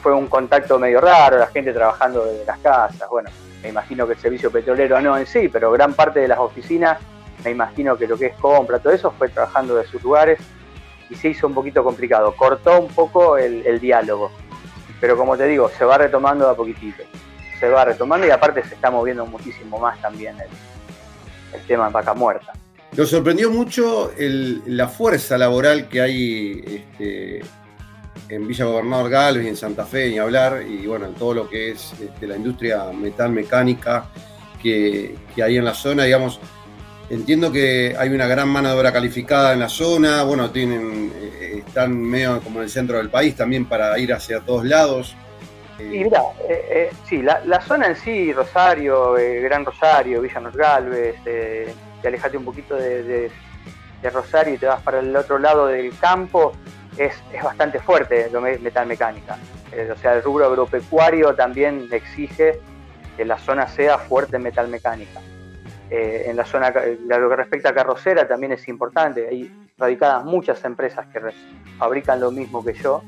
[0.00, 3.08] fue un contacto medio raro, la gente trabajando desde las casas.
[3.08, 3.30] Bueno,
[3.62, 6.98] me imagino que el servicio petrolero no en sí, pero gran parte de las oficinas,
[7.44, 10.38] me imagino que lo que es compra, todo eso fue trabajando de sus lugares
[11.08, 12.34] y se hizo un poquito complicado.
[12.36, 14.30] Cortó un poco el, diálogo.
[15.00, 17.02] Pero como te digo, se va retomando a poquitito.
[17.58, 22.14] Se va retomando y aparte se está moviendo muchísimo más también el, tema en vaca
[22.14, 22.52] muerta.
[22.96, 27.40] Nos sorprendió mucho la fuerza laboral que hay este,
[28.28, 31.48] en Villa Gobernador Galvez y en Santa Fe, ni hablar, y bueno, en todo lo
[31.48, 34.08] que es este, la industria metal mecánica
[34.62, 36.38] que, hay en la zona, digamos,
[37.08, 41.62] entiendo que hay una gran mano de obra calificada en la zona, bueno, tienen, eh,
[41.66, 45.16] están medio como en el centro del país también para ir hacia todos lados.
[45.78, 51.74] Y mira, eh, eh, sí, la, zona en sí, Rosario, Gran Rosario, Villa Galvez, te
[52.06, 53.30] alejate un poquito de,
[54.02, 56.52] de Rosario y te vas para el otro lado del campo,
[56.96, 59.36] es, bastante fuerte lo metal mecánica.
[59.72, 62.60] Eh, o sea, el rubro agropecuario también exige
[63.16, 65.20] que la zona sea fuerte en metal mecánica.
[65.90, 69.26] Eh, en la zona, lo que respecta a carrocera también es importante.
[69.28, 71.20] Hay radicadas muchas empresas que
[71.78, 73.02] fabrican lo mismo que yo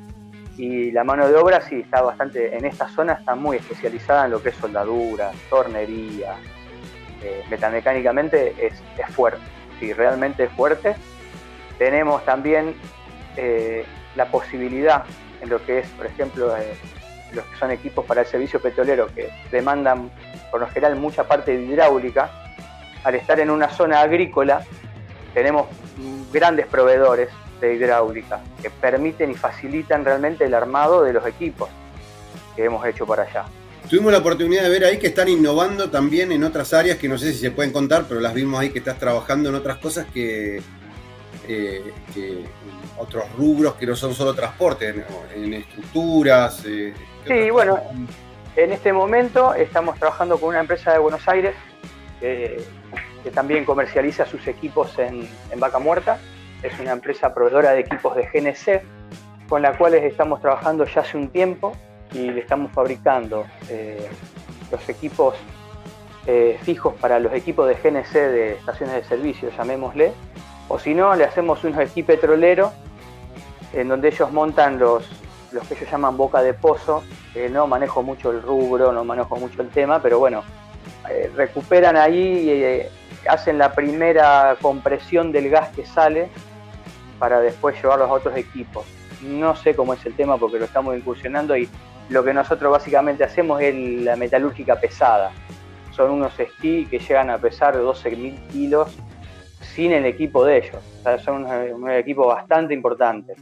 [0.57, 4.33] y la mano de obra sí está bastante, en esta zona está muy especializada en
[4.33, 6.37] lo que es soldadura, tornería.
[7.23, 9.40] Eh, metalmecánicamente es, es fuerte,
[9.79, 10.95] sí, realmente es fuerte.
[11.79, 12.75] Tenemos también
[13.37, 13.85] eh,
[14.16, 15.05] la posibilidad
[15.40, 16.75] en lo que es, por ejemplo, eh,
[17.33, 20.11] los que son equipos para el servicio petrolero que demandan
[20.51, 22.31] por lo general mucha parte de hidráulica,
[23.05, 24.62] al estar en una zona agrícola
[25.35, 25.66] tenemos
[26.33, 31.68] grandes proveedores de hidráulica que permiten y facilitan realmente el armado de los equipos
[32.55, 33.45] que hemos hecho por allá.
[33.88, 37.18] Tuvimos la oportunidad de ver ahí que están innovando también en otras áreas que no
[37.18, 40.07] sé si se pueden contar, pero las vimos ahí que estás trabajando en otras cosas
[40.12, 40.62] que,
[41.49, 42.45] eh, que
[43.03, 46.65] otros rubros que no son solo transporte, en estructuras.
[46.67, 46.95] Eh,
[47.27, 47.79] sí, bueno,
[48.57, 51.55] en este momento estamos trabajando con una empresa de Buenos Aires
[53.23, 56.19] que también comercializa sus equipos en, vaca muerta.
[56.62, 61.17] Es una empresa proveedora de equipos de GNC, con la cual estamos trabajando ya hace
[61.17, 61.77] un tiempo
[62.12, 64.09] y le estamos fabricando eh,
[64.71, 65.35] los equipos
[66.27, 70.12] eh, fijos para los equipos de GNC de estaciones de servicio, llamémosle,
[70.69, 72.73] o si no, le hacemos unos esquí petroleros
[73.73, 75.09] en donde ellos montan los,
[75.53, 77.03] los que ellos llaman boca de pozo,
[77.51, 80.43] no manejo mucho el rubro, no manejo mucho el tema, pero bueno,
[81.11, 82.91] eh, recuperan ahí eh,
[83.29, 86.29] hacen la primera compresión del gas que sale
[87.19, 88.85] para después llevarlos a otros equipos.
[89.23, 91.69] No sé cómo es el tema porque lo estamos incursionando y
[92.09, 95.31] lo que nosotros básicamente hacemos es la metalúrgica pesada.
[95.93, 98.97] Son unos esquí que llegan a pesar 12.000 kilos
[99.61, 100.83] sin el equipo de ellos.
[101.25, 103.35] son un, equipo bastante importante.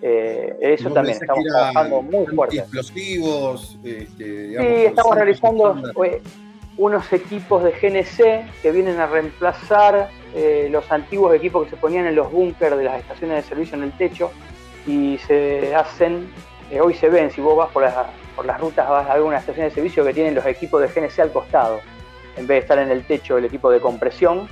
[0.00, 2.58] Eh, eso también, estamos trabajando muy fuerte.
[2.58, 5.76] Explosivos, este, sí, estamos realizando
[6.78, 12.06] unos equipos de GNC que vienen a reemplazar eh, los antiguos equipos que se ponían
[12.06, 14.30] en los búnkers de las estaciones de servicio en el techo
[14.86, 16.28] y se hacen,
[16.70, 17.94] eh, hoy se ven, si vos vas por las,
[18.36, 20.88] por las rutas, vas a ver una estación de servicio que tienen los equipos de
[20.88, 21.80] GNC al costado,
[22.36, 24.48] en vez de estar en el techo el equipo de compresión.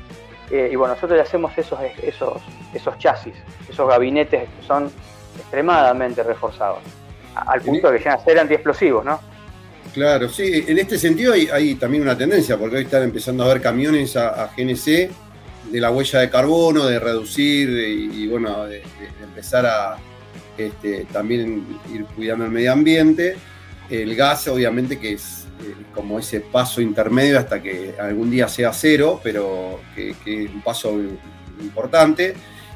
[0.51, 2.43] Eh, y bueno, nosotros le hacemos esos, esos,
[2.75, 3.35] esos chasis,
[3.69, 4.91] esos gabinetes que son
[5.37, 6.81] extremadamente reforzados,
[7.35, 9.21] al punto de que llegan a ser antiexplosivos, ¿no?
[9.97, 13.63] Claro, sí, en este sentido hay, también una tendencia, porque hoy están empezando a ver
[13.63, 15.11] camiones a, GNC
[15.71, 18.83] de la huella de carbono, de reducir y, bueno, de,
[19.23, 19.97] empezar a
[20.59, 23.37] este, también ir cuidando el medio ambiente.
[23.89, 28.75] El gas, obviamente, que es eh, como ese paso intermedio hasta que algún día sea
[28.75, 30.95] cero, pero que es un paso
[31.61, 32.35] importante.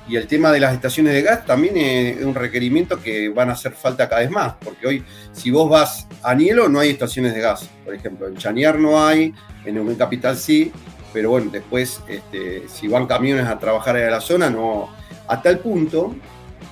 [0.08, 3.52] Y el tema de las estaciones de gas también es un requerimiento que van a
[3.52, 7.34] hacer falta cada vez más, porque hoy si vos vas a Nielo no hay estaciones
[7.34, 9.32] de gas, por ejemplo, en Chaniar no hay,
[9.64, 10.72] en Neuquén Capital sí,
[11.12, 14.88] pero bueno, después este, si van camiones a trabajar a la zona, no.
[15.28, 16.16] A tal punto,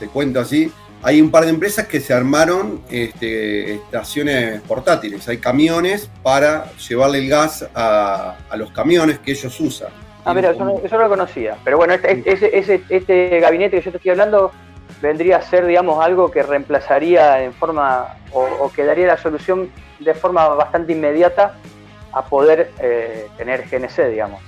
[0.01, 5.39] te cuento así, hay un par de empresas que se armaron este, estaciones portátiles, hay
[5.39, 10.08] camiones para llevarle el gas a los camiones que ellos usan.
[10.29, 11.57] Ah, mira, eso no, lo conocía.
[11.65, 14.53] Pero bueno, este, este, este, gabinete que yo te estoy hablando
[15.01, 20.13] vendría a ser, digamos, algo que reemplazaría en forma, o, que daría la solución de
[20.13, 21.55] forma bastante inmediata
[22.13, 24.43] a poder eh, tener GNC, digamos.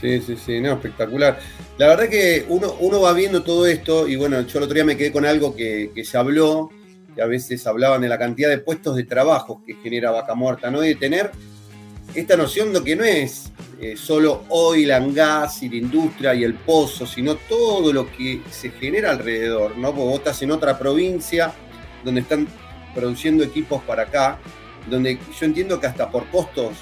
[0.00, 1.40] Sí, sí, sí, no, espectacular.
[1.78, 4.84] La verdad que uno, uno va viendo todo esto, y bueno, yo el otro día
[4.84, 6.70] me quedé con algo que, que se habló,
[7.12, 10.70] que a veces hablaban de la cantidad de puestos de trabajo que genera Vaca Muerta,
[10.70, 10.84] ¿no?
[10.84, 11.32] Y de tener
[12.14, 16.44] esta noción de que no es eh, solo oil and gas y la industria y
[16.44, 19.88] el pozo, sino todo lo que se genera alrededor, ¿no?
[19.90, 21.52] Porque vos estás en otra provincia
[22.04, 22.46] donde están
[22.94, 24.38] produciendo equipos para acá,
[24.88, 26.76] donde yo entiendo que hasta por costos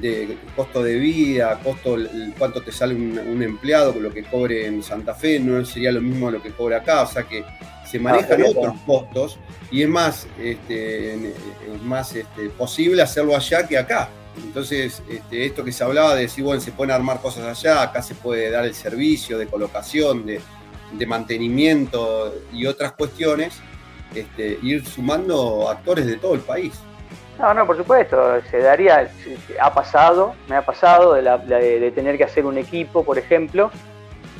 [0.00, 1.96] de costo de vida, costo
[2.38, 6.00] cuánto te sale un, empleado con lo que cobre en Santa Fe, no sería lo
[6.00, 7.44] mismo lo que cobra acá, o sea que
[7.90, 9.38] se ah, manejan otros costos
[9.70, 14.08] y es más, este, es más este, posible hacerlo allá que acá.
[14.36, 18.02] Entonces, este, esto que se hablaba de decir, bueno, se pueden armar cosas allá, acá
[18.02, 20.40] se puede dar el servicio de colocación, de,
[21.06, 23.60] mantenimiento y otras cuestiones,
[24.14, 26.80] este, ir sumando actores de todo el país.
[27.38, 29.10] No, no, por supuesto, se daría,
[29.60, 33.70] ha pasado, me ha pasado de, tener que hacer un equipo, por ejemplo,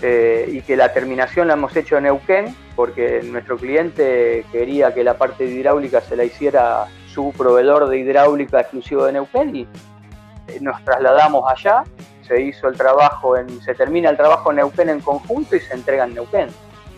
[0.03, 5.05] eh, y que la terminación la hemos hecho en Neuquén, porque nuestro cliente quería que
[5.05, 10.59] la parte hidráulica se la hiciera su proveedor de hidráulica exclusivo de Neuquén y eh,
[10.61, 11.85] nos trasladamos allá,
[12.27, 15.75] se hizo el trabajo, en, se termina el trabajo en Neuquén en conjunto y se
[15.75, 16.49] entrega en Neuquén.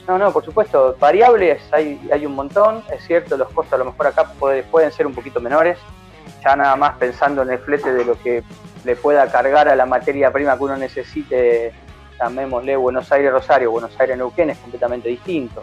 [0.06, 3.84] No, no, por supuesto, variables hay, hay un montón, es cierto, los costos a lo
[3.86, 4.32] mejor acá
[4.70, 5.78] pueden ser un poquito menores,
[6.44, 8.42] ya nada más pensando en el flete de lo que
[8.84, 11.72] le pueda cargar a la materia prima que uno necesite,
[12.18, 15.62] llamémosle Buenos Aires Rosario, Buenos Aires Neuquén, es completamente distinto.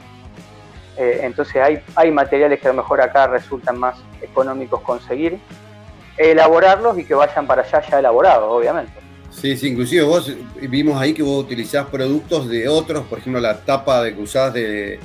[0.99, 5.39] Eh, entonces hay, hay materiales que a lo mejor acá resultan más económicos conseguir,
[6.17, 8.91] elaborarlos y que vayan para allá ya elaborados, obviamente.
[9.31, 13.61] Sí, sí, inclusive vos vimos ahí que vos utilizás productos de otros, por ejemplo la
[13.61, 14.99] tapa de que usás de,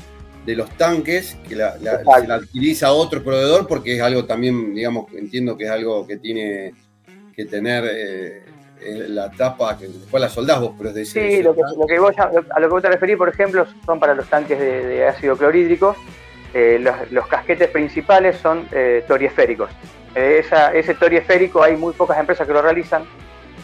[0.47, 5.57] los tanques, que la, la, se la otro proveedor porque es algo también, digamos, entiendo
[5.57, 6.75] que es algo que tiene
[7.37, 8.43] que tener eh,
[9.09, 12.69] la tapa, que después la soldás vos, pero es de Sí, lo que, a lo
[12.69, 15.97] que vos te referís, por ejemplo, son para los tanques de, ácido clorhídrico.
[16.53, 19.71] Eh, los, casquetes principales son eh, toriesféricos.
[20.15, 23.05] Eh, ese toriesférico hay muy pocas empresas que lo realizan.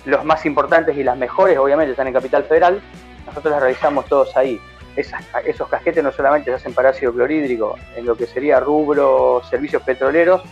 [0.07, 2.81] Los más importantes y las mejores, obviamente, están en Capital Federal.
[3.27, 4.61] Nosotros las realizamos todos ahí.
[4.97, 9.83] esos casquetes no solamente se hacen para ácido clorhídrico, en lo que sería rubro, servicios
[9.83, 10.43] petroleros,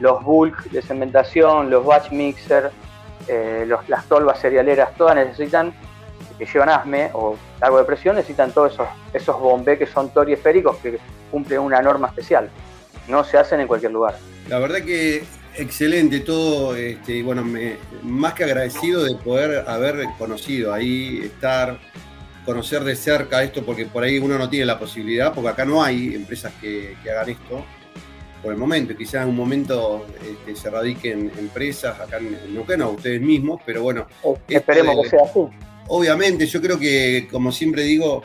[0.00, 2.70] los bulk de cementación, los batch mixer,
[3.28, 5.72] eh, las tolvas cerealeras, todas necesitan,
[6.38, 10.76] que llevan asme o cargo de presión, necesitan todos esos, esos bombés que son toriesféricos
[10.78, 10.98] que
[11.30, 12.50] cumplen una norma especial.
[13.08, 14.16] No se hacen en cualquier lugar.
[14.48, 17.44] La verdad que excelente todo, este, bueno,
[18.02, 21.78] más que agradecido de poder haber conocido ahí, estar,
[22.44, 25.82] conocer de cerca esto, porque por ahí uno no tiene la posibilidad, porque acá no
[25.82, 27.64] hay empresas que, hagan esto.
[28.42, 28.96] Por el momento.
[28.96, 33.82] Quizás en un momento este, se radiquen empresas acá en Neuquén o ustedes mismos, pero
[33.82, 34.06] bueno.
[34.48, 35.40] esperemos que sea así.
[35.88, 38.22] Obviamente, yo creo que, como siempre digo,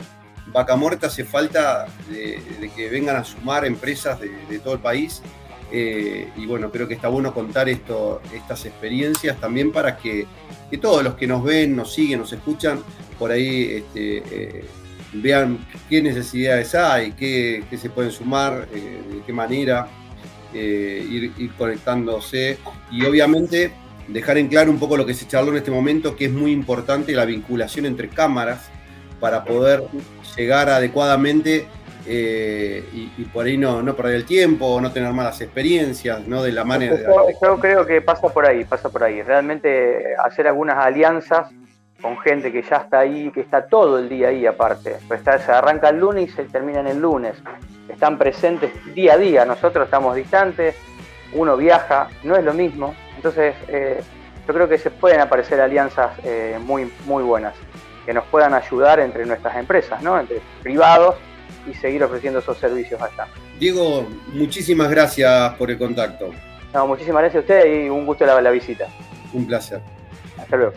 [0.52, 2.40] Vaca Muerta hace falta de,
[2.74, 5.22] que vengan a sumar empresas de, todo el país.
[5.70, 10.26] Eh, y bueno, creo que está bueno contar esto, estas experiencias también para que,
[10.80, 12.80] todos los que nos ven, nos siguen, nos escuchan,
[13.18, 14.64] por ahí este, eh,
[15.12, 15.58] vean
[15.88, 19.88] qué necesidades hay, qué, se pueden sumar, eh, de qué manera
[20.54, 22.58] ir, ir conectándose.
[22.90, 23.72] Y obviamente
[24.08, 26.52] dejar en claro un poco lo que se charló en este momento, que es muy
[26.52, 28.70] importante la vinculación entre cámaras
[29.20, 29.84] para poder
[30.36, 31.66] llegar adecuadamente
[32.10, 36.42] eh, y, por ahí no, no perder el tiempo, no tener malas experiencias, ¿no?
[36.42, 36.96] De la manera.
[37.42, 39.20] Yo, creo que pasa por ahí, pasa por ahí.
[39.22, 41.50] Realmente hacer algunas alianzas
[42.00, 44.96] con gente que ya está ahí, que está todo el día ahí aparte.
[45.06, 47.34] Pues se arranca el lunes y se termina en el lunes.
[47.88, 49.44] Están presentes día a día.
[49.44, 50.76] Nosotros estamos distantes,
[51.32, 52.94] uno viaja, no es lo mismo.
[53.16, 54.00] Entonces, eh,
[54.46, 57.54] yo creo que se pueden aparecer alianzas eh, muy, muy buenas
[58.06, 60.18] que nos puedan ayudar entre nuestras empresas, ¿no?
[60.18, 61.16] entre privados
[61.70, 63.28] y seguir ofreciendo esos servicios allá.
[63.60, 66.30] Diego, muchísimas gracias por el contacto.
[66.72, 68.86] No, muchísimas gracias a usted y un gusto la, la visita.
[69.34, 69.82] Un placer.
[70.38, 70.72] Hasta luego.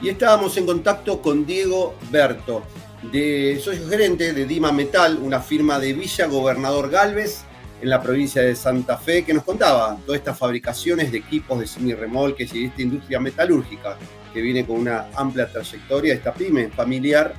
[0.00, 2.62] Y estábamos en contacto con Diego Berto,
[3.02, 7.44] de socio gerente de Dima Metal, una firma de Villa Gobernador Galvez,
[7.80, 11.66] en la provincia de Santa Fe, que nos contaba todas estas fabricaciones de equipos de
[11.66, 13.96] semirremolques y esta industria metalúrgica
[14.34, 17.34] que viene con una amplia trayectoria, esta pyme familiar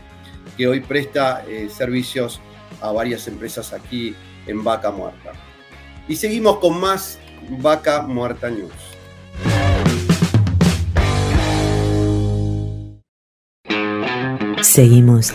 [0.57, 2.41] que hoy presta eh, servicios
[2.81, 4.15] a varias empresas aquí
[4.47, 5.31] en Vaca Muerta.
[6.07, 7.19] Y seguimos con más
[7.59, 8.71] Vaca Muerta News.
[14.61, 15.33] Seguimos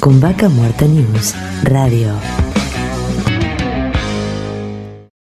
[0.00, 2.14] con Vaca Muerta News Radio.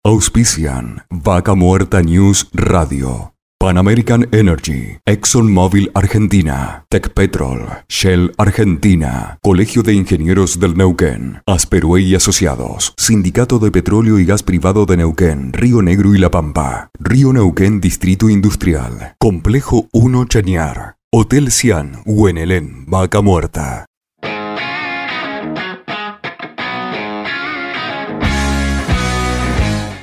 [0.04, 3.34] Auspician Vaca Muerta News Radio.
[3.60, 12.14] Pan American Energy, ExxonMobil Argentina, Petrol, Shell Argentina, Colegio de Ingenieros del Neuquén, Asperue y
[12.14, 17.34] Asociados, Sindicato de Petróleo y Gas Privado de Neuquén, Río Negro y La Pampa, Río
[17.34, 23.86] Neuquén Distrito Industrial, Complejo 1 Chañar, Hotel Cian, Huenelén, Vaca Muerta.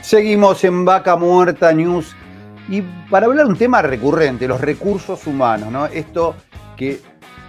[0.01, 2.17] Seguimos en Vaca Muerta News
[2.71, 2.81] y
[3.11, 5.85] para hablar un tema recurrente, los recursos humanos, ¿no?
[5.85, 6.37] Esto
[6.75, 7.03] que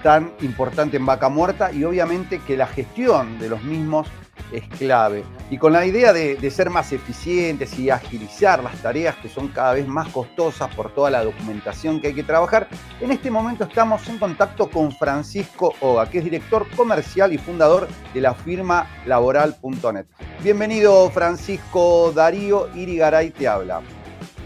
[0.03, 4.09] tan importante en Vaca Muerta y obviamente que la gestión de los mismos
[4.51, 5.23] es clave.
[5.49, 9.73] Y con la idea de, ser más eficientes y agilizar las tareas que son cada
[9.73, 12.67] vez más costosas por toda la documentación que hay que trabajar,
[13.01, 17.87] en este momento estamos en contacto con Francisco Oga, que es director comercial y fundador
[18.13, 20.05] de la firma laboral.net.
[20.41, 23.81] Bienvenido Francisco Darío Irigaray te habla.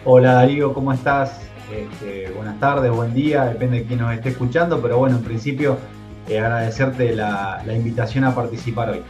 [0.05, 1.41] Hola Darío, ¿cómo estás?
[1.71, 5.77] Este, buenas tardes, buen día, depende de quién nos esté escuchando, pero bueno, en principio
[6.27, 9.01] eh, agradecerte la, invitación a participar hoy.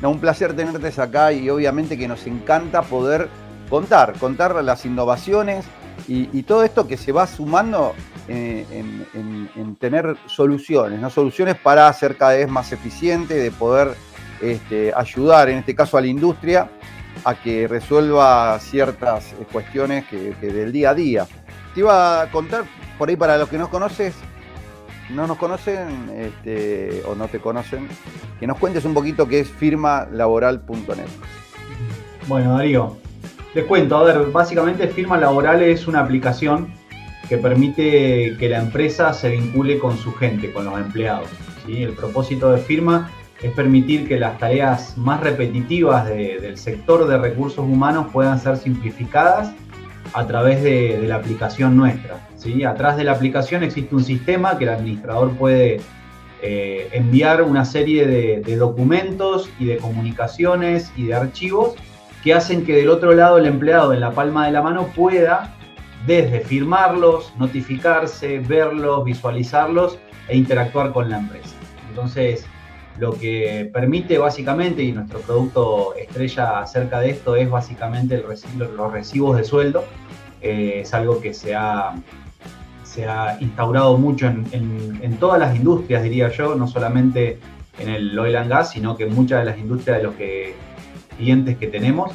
[0.00, 3.28] No, un placer tenerte acá y obviamente que nos encanta poder
[3.68, 5.64] contar, contar las innovaciones
[6.08, 7.94] y, todo esto que se va sumando
[8.28, 11.10] eh, en, tener soluciones, ¿no?
[11.10, 13.94] soluciones para ser cada vez más eficiente, de poder
[14.40, 16.68] este, ayudar en este caso a la industria
[17.24, 21.26] a que resuelva ciertas eh, cuestiones que, del día a día.
[21.74, 22.64] Te iba a contar,
[22.98, 24.14] por ahí para los que no conoces,
[25.10, 27.88] no nos conocen este, o no te conocen,
[28.38, 31.06] que nos cuentes un poquito qué es firmalaboral.net.
[32.28, 32.96] Bueno, Darío,
[33.54, 36.72] les cuento, a ver, básicamente Firma Laboral es una aplicación
[37.28, 41.28] que permite que la empresa se vincule con su gente, con los empleados.
[41.66, 41.82] ¿sí?
[41.82, 43.10] El propósito de Firma
[43.42, 49.52] es permitir que las tareas más repetitivas del sector de recursos humanos puedan ser simplificadas
[50.14, 52.28] a través de, la aplicación nuestra.
[52.42, 52.64] ¿Sí?
[52.64, 55.80] Atrás de la aplicación existe un sistema que el administrador puede
[56.42, 61.74] eh, enviar una serie de, documentos y de comunicaciones y de archivos
[62.24, 65.56] que hacen que del otro lado el empleado en la palma de la mano pueda
[66.06, 71.54] desde firmarlos, notificarse, verlos, visualizarlos e interactuar con la empresa.
[71.88, 72.44] Entonces,
[72.98, 79.36] lo que permite básicamente, y nuestro producto estrella acerca de esto es básicamente los recibos
[79.36, 79.84] de sueldo.
[80.40, 81.94] Eh, es algo que se ha,
[82.92, 87.38] se ha instaurado mucho en, todas las industrias, diría yo, no solamente
[87.78, 90.54] en el oil and gas, sino que en muchas de las industrias de los que,
[91.16, 92.12] clientes que tenemos.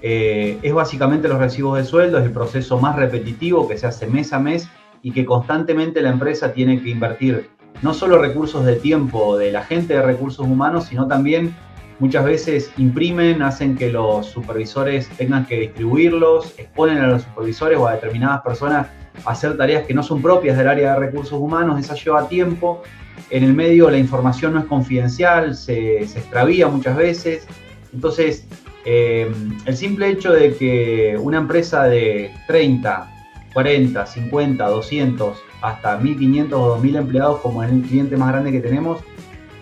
[0.00, 4.06] Eh, es básicamente los recibos de sueldo, es el proceso más repetitivo que se hace
[4.06, 4.68] mes a mes
[5.02, 7.50] y que constantemente la empresa tiene que invertir
[7.82, 11.54] no solo recursos de tiempo de la gente de recursos humanos, sino también
[11.98, 17.86] muchas veces imprimen, hacen que los supervisores tengan que distribuirlos, exponen a los supervisores o
[17.86, 18.86] a determinadas personas
[19.24, 22.82] hacer tareas que no son propias del área de recursos humanos, esa lleva tiempo.
[23.30, 27.46] En el medio la información no es confidencial, se, extravía muchas veces.
[27.92, 28.46] Entonces,
[28.84, 29.32] eh,
[29.64, 33.10] el simple hecho de que una empresa de 30,
[33.52, 38.60] 40, 50, 200, hasta 1500 o 2000 empleados, como es el cliente más grande que
[38.60, 39.00] tenemos,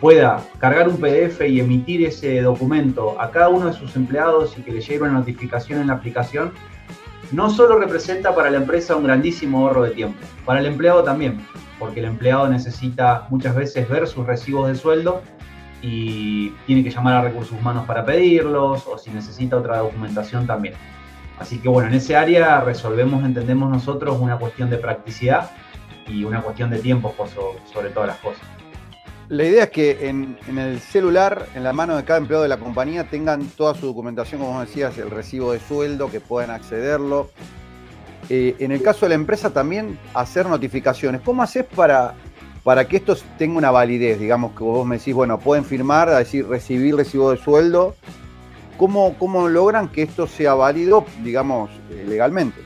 [0.00, 4.62] pueda cargar un PDF y emitir ese documento a cada uno de sus empleados y
[4.62, 6.52] que le llegue una notificación en la aplicación,
[7.32, 11.44] no solo representa para la empresa un grandísimo ahorro de tiempo, para el empleado también,
[11.78, 15.22] porque el empleado necesita muchas veces ver sus recibos de sueldo
[15.80, 20.74] y tiene que llamar a recursos humanos para pedirlos o si necesita otra documentación también.
[21.38, 25.50] Así que bueno, en ese área resolvemos, entendemos nosotros, una cuestión de practicidad
[26.06, 28.42] y una cuestión de tiempo por sobre todas las cosas.
[29.32, 32.58] La idea es que en, el celular, en la mano de cada empleado de la
[32.58, 37.30] compañía, tengan toda su documentación, como decías, el recibo de sueldo, que puedan accederlo.
[38.28, 41.22] Eh, en el caso de la empresa también hacer notificaciones.
[41.22, 42.12] ¿Cómo haces para,
[42.62, 44.20] para que esto tenga una validez?
[44.20, 47.96] Digamos que vos me decís, bueno, pueden firmar, decir recibir recibo de sueldo.
[48.76, 52.60] ¿Cómo, cómo logran que esto sea válido, digamos, eh, legalmente?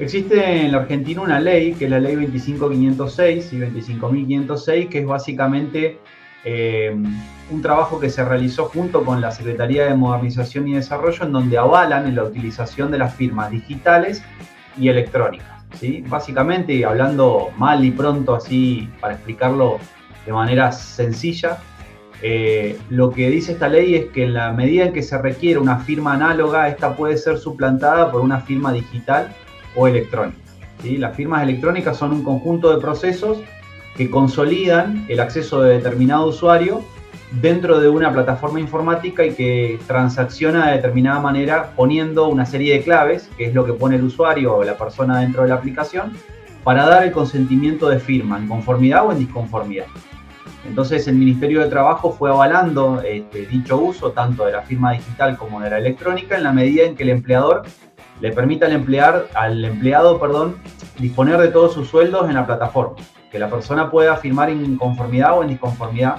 [0.00, 5.06] Existe en la Argentina una ley, que es la ley 25506 y 25506, que es
[5.06, 6.00] básicamente
[6.44, 6.92] eh,
[7.50, 11.58] un trabajo que se realizó junto con la Secretaría de Modernización y Desarrollo, en donde
[11.58, 14.24] avalan la utilización de las firmas digitales
[14.76, 15.64] y electrónicas.
[15.78, 16.04] ¿sí?
[16.08, 19.78] Básicamente, hablando mal y pronto, así para explicarlo
[20.26, 21.58] de manera sencilla,
[22.20, 25.60] eh, lo que dice esta ley es que en la medida en que se requiere
[25.60, 29.32] una firma análoga, esta puede ser suplantada por una firma digital
[29.74, 30.38] o electrónica.
[30.82, 30.96] ¿sí?
[30.96, 33.38] Las firmas electrónicas son un conjunto de procesos
[33.96, 36.82] que consolidan el acceso de determinado usuario
[37.40, 42.82] dentro de una plataforma informática y que transacciona de determinada manera poniendo una serie de
[42.82, 46.12] claves, que es lo que pone el usuario o la persona dentro de la aplicación,
[46.62, 49.86] para dar el consentimiento de firma en conformidad o en disconformidad.
[50.66, 55.36] Entonces el Ministerio de Trabajo fue avalando este, dicho uso tanto de la firma digital
[55.36, 57.64] como de la electrónica en la medida en que el empleador
[58.20, 60.56] le permite al, al empleado perdón,
[60.98, 62.96] disponer de todos sus sueldos en la plataforma,
[63.30, 66.16] que la persona pueda firmar en conformidad o en disconformidad.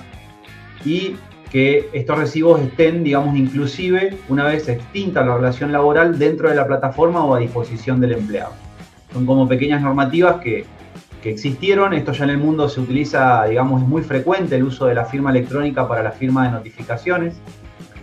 [0.83, 1.15] Y
[1.49, 6.67] que estos recibos estén, digamos, inclusive una vez extinta la relación laboral dentro de la
[6.67, 8.51] plataforma o a disposición del empleado.
[9.13, 10.65] Son como pequeñas normativas que,
[11.23, 14.85] que existieron, esto ya en el mundo se utiliza, digamos, es muy frecuente el uso
[14.85, 17.35] de la firma electrónica para la firma de notificaciones,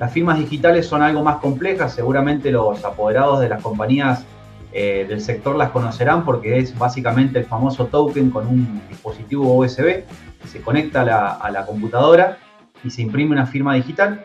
[0.03, 4.24] las firmas digitales son algo más complejas, seguramente los apoderados de las compañías
[4.72, 10.03] eh, del sector las conocerán porque es básicamente el famoso token con un dispositivo USB
[10.42, 11.03] que se conecta
[11.40, 12.38] a la, computadora
[12.82, 14.24] y se imprime una firma digital.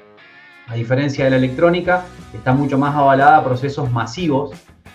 [0.65, 4.53] A diferencia de la electrónica, está mucho más avalada a procesos masivos,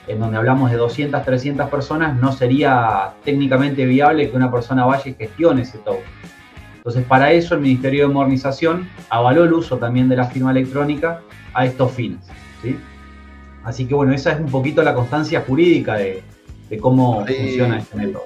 [0.08, 5.08] en donde hablamos de 200, 300 personas, no sería técnicamente viable que una persona vaya
[5.08, 6.02] y gestione ese token.
[6.82, 11.20] Entonces, para eso el Ministerio de Modernización avaló el uso también de la firma electrónica
[11.54, 12.18] a estos fines.
[13.62, 16.24] Así que bueno, esa es un poquito la constancia jurídica de,
[16.80, 18.24] cómo funciona este método.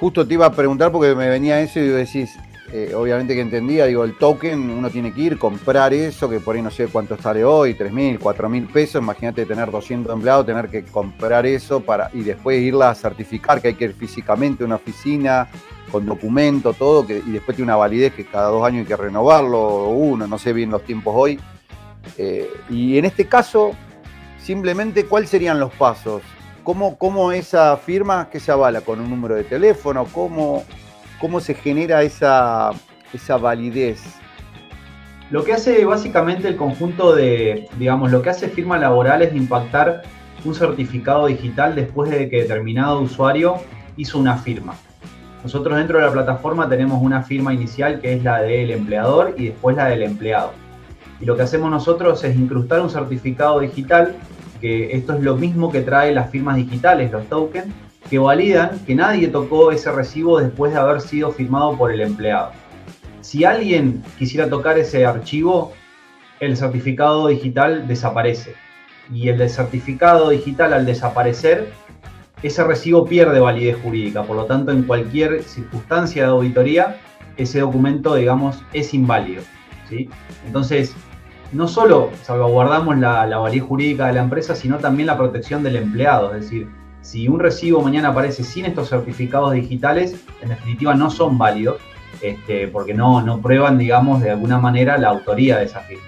[0.00, 2.36] Justo te iba a preguntar porque me venía eso y decís,
[2.72, 6.56] eh, obviamente que entendía, digo, el token, uno tiene que ir, comprar eso, que por
[6.56, 10.44] ahí no sé cuánto sale hoy, 3 mil, 4 mil pesos, imagínate tener 200 empleados,
[10.44, 14.64] tener que comprar eso para y después irla a certificar, que hay que ir físicamente
[14.64, 15.46] a una oficina,
[15.88, 19.88] con documento, todo, y después tiene una validez que cada dos años hay que renovarlo,
[19.88, 21.40] uno, no sé bien los tiempos hoy.
[22.16, 23.72] Eh, y en este caso,
[24.40, 26.22] simplemente, ¿cuáles serían los pasos?
[26.62, 30.06] ¿Cómo, ¿Cómo, esa firma que se avala con un número de teléfono?
[30.12, 30.64] ¿Cómo,
[31.20, 32.70] cómo se genera esa,
[33.12, 34.02] esa validez?
[35.30, 40.02] Lo que hace básicamente el conjunto de, digamos, lo que hace firma laboral es impactar
[40.44, 43.56] un certificado digital después de que determinado usuario
[43.96, 44.74] hizo una firma.
[45.42, 49.46] Nosotros dentro de la plataforma tenemos una firma inicial que es la del empleador y
[49.46, 50.52] después la del empleado.
[51.20, 54.16] Y lo que hacemos nosotros es incrustar un certificado digital,
[54.60, 57.72] que esto es lo mismo que trae las firmas digitales, los tokens,
[58.10, 62.50] que validan que nadie tocó ese recibo después de haber sido firmado por el empleado.
[63.20, 65.72] Si alguien quisiera tocar ese archivo,
[66.40, 68.54] el certificado digital desaparece.
[69.12, 71.70] Y el certificado digital al desaparecer
[72.42, 76.98] ese recibo pierde validez jurídica, por lo tanto en cualquier circunstancia de auditoría
[77.36, 79.42] ese documento, digamos, es inválido.
[79.88, 80.08] ¿sí?
[80.46, 80.94] Entonces,
[81.52, 86.34] no solo salvaguardamos la, validez jurídica de la empresa, sino también la protección del empleado.
[86.34, 86.68] Es decir,
[87.00, 91.78] si un recibo mañana aparece sin estos certificados digitales, en definitiva no son válidos
[92.20, 96.04] este, porque no, no prueban, digamos, de alguna manera la autoría de esa firma.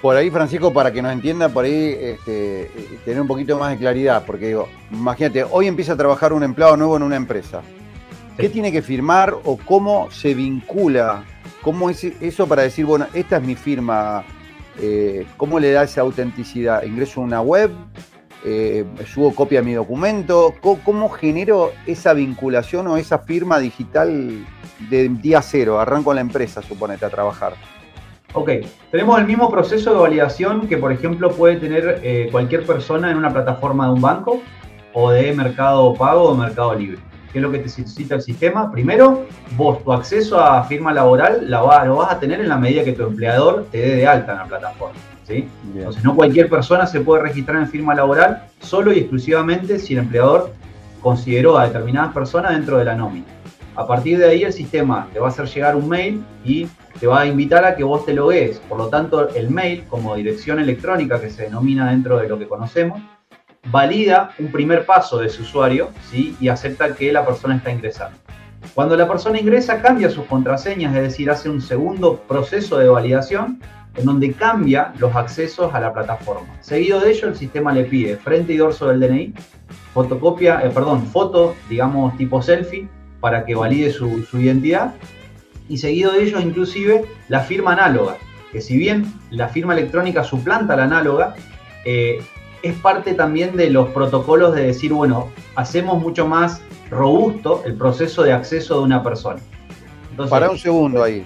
[0.00, 2.70] Por ahí, Francisco, para que nos entienda, por ahí este,
[3.04, 6.76] tener un poquito más de claridad, porque digo, imagínate, hoy empieza a trabajar un empleado
[6.76, 7.60] nuevo en una empresa.
[8.38, 11.24] ¿Qué tiene que firmar o cómo se vincula?
[11.60, 14.24] ¿Cómo es eso para decir, bueno, esta es mi firma?
[14.80, 16.82] Eh, ¿Cómo le da esa autenticidad?
[16.84, 17.70] ¿Ingreso a una web?
[18.42, 20.54] Eh, ¿Subo copia de mi documento?
[20.62, 24.46] ¿Cómo, genero esa vinculación o esa firma digital
[24.88, 25.78] de día cero?
[25.78, 27.52] Arranco la empresa, suponete, a trabajar.
[28.32, 28.50] Ok,
[28.92, 33.16] tenemos el mismo proceso de validación que, por ejemplo, puede tener eh, cualquier persona en
[33.16, 34.40] una plataforma de un banco
[34.92, 36.98] o de mercado pago o mercado libre.
[37.32, 38.70] ¿Qué es lo que te necesita el sistema?
[38.70, 39.26] Primero,
[39.56, 42.92] vos tu acceso a firma laboral la lo vas a tener en la medida que
[42.92, 44.98] tu empleador te dé de alta en la plataforma.
[45.26, 45.48] ¿sí?
[45.74, 50.00] Entonces, no cualquier persona se puede registrar en firma laboral solo y exclusivamente si el
[50.00, 50.52] empleador
[51.00, 53.26] consideró a determinadas personas dentro de la nómina.
[53.80, 56.68] A partir de ahí, el sistema te va a hacer llegar un mail y
[57.00, 58.58] te va a invitar a que vos te logues.
[58.68, 62.46] Por lo tanto, el mail, como dirección electrónica que se denomina dentro de lo que
[62.46, 63.00] conocemos,
[63.70, 66.36] valida un primer paso de su usuario ¿sí?
[66.38, 68.18] y acepta que la persona está ingresando.
[68.74, 73.62] Cuando la persona ingresa, cambia sus contraseñas, es decir, hace un segundo proceso de validación
[73.94, 76.48] en donde cambia los accesos a la plataforma.
[76.60, 79.32] Seguido de ello, el sistema le pide frente y dorso del DNI,
[79.94, 82.86] fotocopia, eh, perdón, foto, digamos, tipo selfie,
[83.20, 84.94] para que valide su, identidad.
[85.68, 88.16] Y seguido de ello, inclusive, la firma análoga,
[88.50, 91.34] que si bien la firma electrónica suplanta la análoga,
[91.84, 92.20] eh,
[92.62, 96.60] es parte también de los protocolos de decir, bueno, hacemos mucho más
[96.90, 99.40] robusto el proceso de acceso de una persona.
[100.28, 101.24] Para un segundo ahí.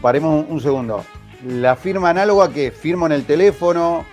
[0.00, 1.04] Paremos un, segundo.
[1.46, 4.04] La firma análoga que firmo en el teléfono,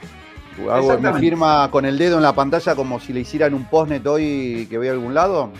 [0.69, 4.05] hago mi firma con el dedo en la pantalla como si le hicieran un postnet
[4.07, 5.51] hoy que voy a algún lado.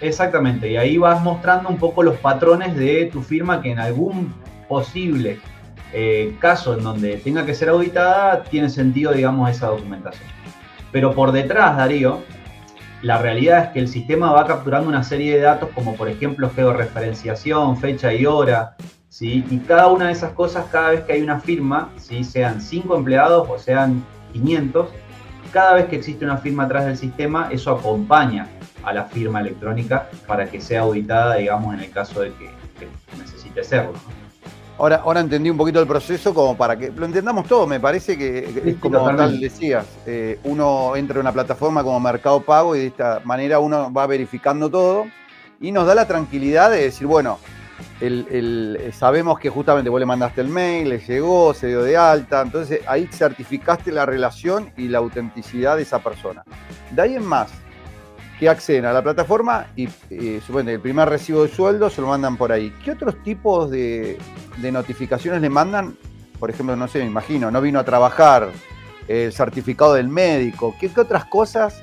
[0.00, 4.32] Exactamente, y ahí vas mostrando un poco los patrones de tu firma que en algún
[4.66, 5.40] posible
[5.92, 10.28] eh, caso en donde tenga que ser auditada tiene sentido, digamos, esa documentación.
[10.90, 12.20] Pero por detrás, Darío,
[13.02, 16.50] la realidad es que el sistema va capturando una serie de datos como por ejemplo
[16.54, 18.76] georreferenciación, fecha y hora,
[19.08, 19.44] ¿sí?
[19.50, 22.24] y cada una de esas cosas, cada vez que hay una firma, ¿sí?
[22.24, 24.88] sean 5 empleados o sean 500,
[25.52, 28.48] cada vez que existe una firma atrás del sistema, eso acompaña
[28.82, 32.50] a la firma electrónica para que sea auditada, digamos, en el caso de que,
[33.18, 33.92] necesite serlo.
[34.78, 37.66] Ahora, ahora entendí un poquito el proceso como para que lo entendamos todo.
[37.66, 42.40] Me parece que es como tal decías, eh, uno entra en una plataforma como Mercado
[42.40, 45.04] Pago y de esta manera uno va verificando todo
[45.60, 47.38] y nos da la tranquilidad de decir, bueno,
[48.92, 52.80] sabemos que justamente vos le mandaste el mail, le llegó, se dio de alta, entonces
[52.86, 56.42] ahí certificaste la relación y la autenticidad de esa persona.
[56.90, 57.50] De ahí en más,
[58.40, 62.38] que acceden a la plataforma y eh, el primer recibo de sueldo se lo mandan
[62.38, 62.72] por ahí.
[62.82, 64.18] ¿Qué otros tipos de,
[64.72, 65.94] notificaciones le mandan?
[66.38, 68.48] Por ejemplo, no sé, me imagino, no vino a trabajar,
[69.08, 70.74] el certificado del médico.
[70.80, 71.82] ¿Qué, otras cosas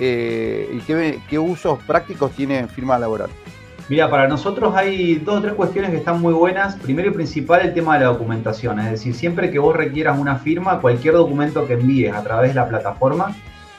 [0.00, 3.28] eh, y qué, usos prácticos tiene firma laboral?
[3.90, 6.76] Mira, para nosotros hay dos o tres cuestiones que están muy buenas.
[6.76, 8.80] Primero y principal, el tema de la documentación.
[8.80, 12.54] Es decir, siempre que vos requieras una firma, cualquier documento que envíes a través de
[12.54, 13.36] la plataforma,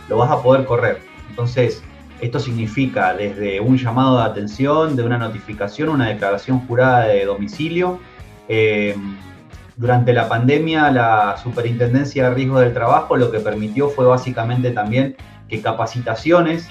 [0.07, 1.01] lo vas a poder correr.
[1.29, 1.81] Entonces,
[2.21, 7.99] esto significa desde un llamado de atención, de una notificación, una declaración jurada de domicilio.
[8.47, 8.95] Eh,
[9.75, 15.15] durante la pandemia, la Superintendencia de Riesgos del Trabajo lo que permitió fue básicamente también
[15.49, 16.69] que capacitaciones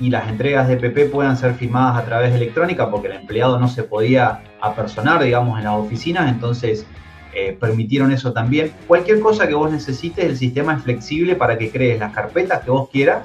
[0.00, 3.58] y las entregas de PP puedan ser firmadas a través de electrónica porque el empleado
[3.58, 6.86] no se podía apersonar, digamos, en las oficinas, entonces
[7.34, 8.72] eh, permitieron eso también.
[8.88, 12.70] Cualquier cosa que vos necesites, el sistema es flexible para que crees las carpetas que
[12.70, 13.22] vos quieras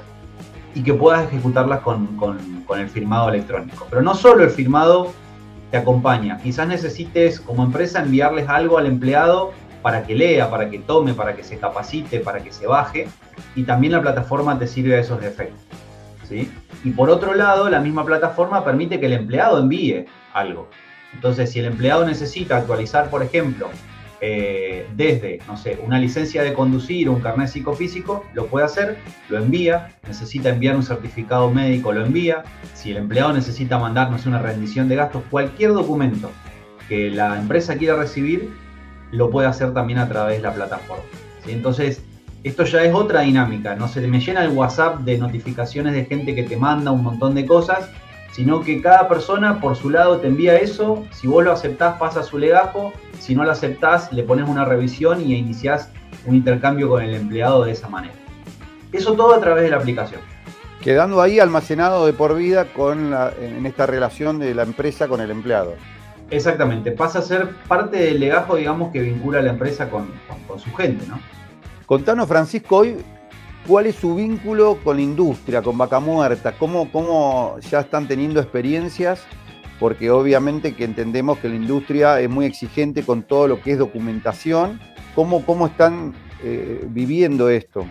[0.74, 2.08] y que puedas ejecutarlas con,
[2.76, 3.86] el firmado electrónico.
[3.88, 5.12] Pero no solo el firmado
[5.70, 9.52] te acompaña, quizás necesites como empresa enviarles algo al empleado
[9.82, 13.06] para que lea, para que tome, para que se capacite, para que se baje,
[13.54, 15.60] y también la plataforma te sirve a esos efectos.
[16.28, 16.50] ¿sí?
[16.84, 20.68] Y por otro lado, la misma plataforma permite que el empleado envíe algo.
[21.12, 23.68] Entonces, si el empleado necesita actualizar, por ejemplo,
[24.20, 28.96] eh, desde, no sé, una licencia de conducir o un carnet psicofísico, lo puede hacer,
[29.28, 32.44] lo envía, necesita enviar un certificado médico, lo envía,
[32.74, 36.30] si el empleado necesita mandarnos una rendición de gastos, cualquier documento
[36.88, 38.50] que la empresa quiera recibir,
[39.10, 41.04] lo puede hacer también a través de la plataforma.
[41.46, 42.02] Entonces,
[42.42, 46.34] esto ya es otra dinámica, no se me llena el WhatsApp de notificaciones de gente
[46.34, 47.90] que te manda un montón de cosas,
[48.34, 52.24] sino que cada persona por su lado te envía eso, si vos lo aceptás pasa
[52.24, 55.88] su legajo, si no lo aceptás le pones una revisión y iniciás
[56.26, 58.14] un intercambio con el empleado de esa manera.
[58.92, 60.20] Eso todo a través de la aplicación.
[60.82, 65.30] Quedando ahí almacenado de por vida con en esta relación de la empresa con el
[65.30, 65.74] empleado.
[66.28, 70.08] Exactamente, pasa a ser parte del legajo, digamos, que vincula a la empresa con,
[70.58, 71.20] su gente, ¿no?
[71.86, 72.96] Contanos, Francisco, hoy,
[73.66, 76.52] ¿cuál es su vínculo con la industria, con Vaca Muerta?
[76.58, 79.24] ¿Cómo, cómo ya están teniendo experiencias?
[79.80, 83.78] Porque obviamente que entendemos que la industria es muy exigente con todo lo que es
[83.78, 84.80] documentación.
[85.14, 87.84] ¿Cómo, cómo están eh, viviendo esto?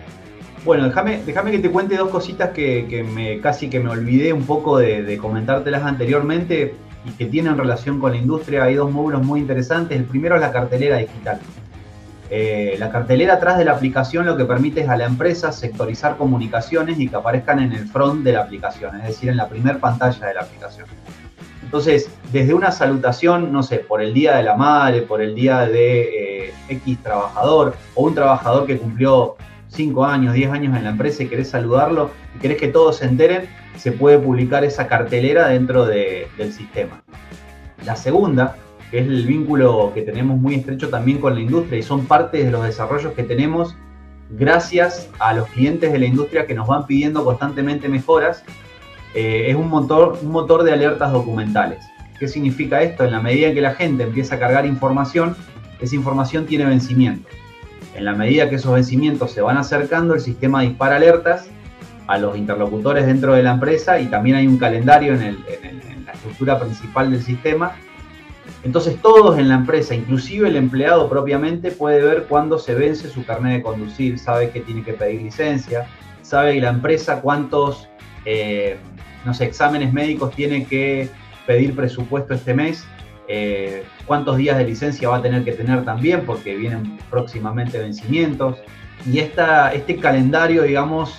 [0.66, 4.78] Bueno, déjame, que te cuente dos cositas que, me, casi que me olvidé un poco
[4.78, 6.74] de, comentártelas anteriormente
[7.06, 8.64] y que tienen relación con la industria.
[8.64, 9.98] Hay dos módulos muy interesantes.
[9.98, 11.40] El primero es la cartelera digital.
[12.30, 16.18] Eh, la cartelera atrás de la aplicación lo que permite es a la empresa sectorizar
[16.18, 19.78] comunicaciones y que aparezcan en el front de la aplicación, es decir, en la primera
[19.78, 20.88] pantalla de la aplicación.
[21.64, 25.62] Entonces, desde una salutación, no sé, por el Día de la Madre, por el Día
[25.62, 29.36] de eh, X trabajador o un trabajador que cumplió
[29.70, 33.06] 5 años, 10 años en la empresa y querés saludarlo y querés que todos se
[33.06, 37.04] enteren, se puede publicar esa cartelera dentro del sistema.
[37.86, 38.56] La segunda,
[38.94, 42.44] que es el vínculo que tenemos muy estrecho también con la industria y son parte
[42.44, 43.76] de los desarrollos que tenemos
[44.30, 48.44] gracias a los clientes de la industria que nos van pidiendo constantemente mejoras,
[49.16, 51.84] eh, es un motor, un motor de alertas documentales.
[52.20, 53.04] ¿Qué significa esto?
[53.04, 55.36] En la medida en que la gente empieza a cargar información,
[55.82, 57.28] esa información tiene vencimiento.
[57.96, 61.48] En la medida que esos vencimientos se van acercando, el sistema dispara alertas
[62.06, 65.44] a los interlocutores dentro de la empresa y también hay un calendario en,
[66.06, 67.72] la estructura principal del sistema.
[68.64, 73.26] Entonces todos en la empresa, inclusive el empleado propiamente, puede ver cuándo se vence su
[73.26, 75.86] carnet de conducir, sabe que tiene que pedir licencia,
[76.22, 77.90] sabe la empresa cuántos
[78.26, 78.78] eh,
[79.42, 81.10] exámenes médicos tiene que
[81.46, 82.86] pedir presupuesto este mes,
[83.28, 88.58] eh, cuántos días de licencia va a tener que tener también, porque vienen próximamente vencimientos.
[89.06, 91.14] Y esta, este calendario, digamos,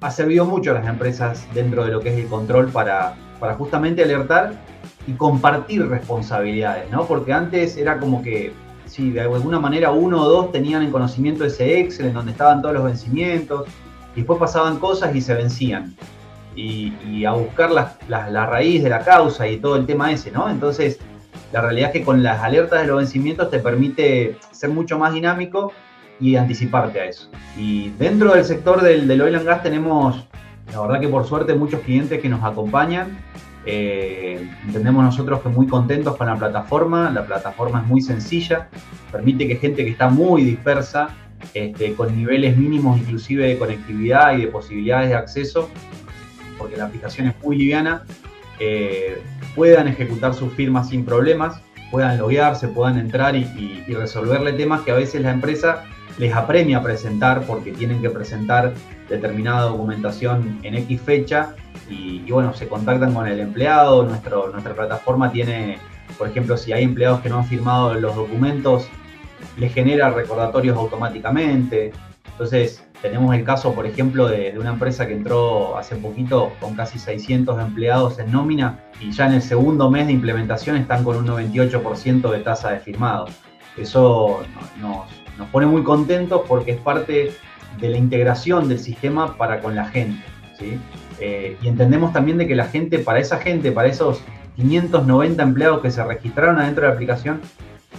[0.00, 3.54] ha servido mucho a las empresas dentro de lo que es el control para, para
[3.54, 4.54] justamente alertar
[5.08, 7.06] y compartir responsabilidades, ¿no?
[7.06, 8.52] Porque antes era como que,
[8.84, 12.60] si de alguna manera uno o dos tenían en conocimiento ese Excel en donde estaban
[12.60, 13.66] todos los vencimientos,
[14.14, 15.96] después pasaban cosas y se vencían.
[16.54, 20.50] Y, a buscar la, la raíz de la causa y todo el tema ese, ¿no?
[20.50, 20.98] Entonces,
[21.52, 25.14] la realidad es que con las alertas de los vencimientos te permite ser mucho más
[25.14, 25.72] dinámico
[26.20, 27.30] y anticiparte a eso.
[27.56, 30.26] Y dentro del sector del, oil and gas tenemos,
[30.72, 33.18] la verdad que por suerte, muchos clientes que nos acompañan.
[33.66, 38.68] Eh, entendemos nosotros que muy contentos con la plataforma, la plataforma es muy sencilla,
[39.12, 41.08] permite que gente que está muy dispersa,
[41.54, 45.70] este, con niveles mínimos inclusive de conectividad y de posibilidades de acceso,
[46.58, 48.04] porque la aplicación es muy liviana,
[48.58, 49.22] eh,
[49.54, 54.94] puedan ejecutar sus firmas sin problemas, puedan loguearse, puedan entrar y, resolverle temas que a
[54.94, 55.84] veces la empresa
[56.18, 58.74] les apremia a presentar porque tienen que presentar
[59.08, 61.54] determinada documentación en X fecha
[61.88, 65.78] y, bueno, se contactan con el empleado, nuestro, nuestra plataforma tiene,
[66.16, 68.88] por ejemplo, si hay empleados que no han firmado los documentos,
[69.56, 71.92] les genera recordatorios automáticamente.
[72.32, 76.98] Entonces, tenemos el caso, por ejemplo, de, una empresa que entró hace poquito con casi
[76.98, 81.26] 600 empleados en nómina y ya en el segundo mes de implementación están con un
[81.26, 83.26] 98% de tasa de firmado.
[83.76, 84.40] Eso
[84.80, 87.32] nos, pone muy contentos porque es parte
[87.78, 90.22] de la integración del sistema para con la gente.
[91.20, 94.22] Eh, y entendemos también de que la gente, para esa gente, para esos
[94.56, 97.40] 590 empleados que se registraron adentro de la aplicación,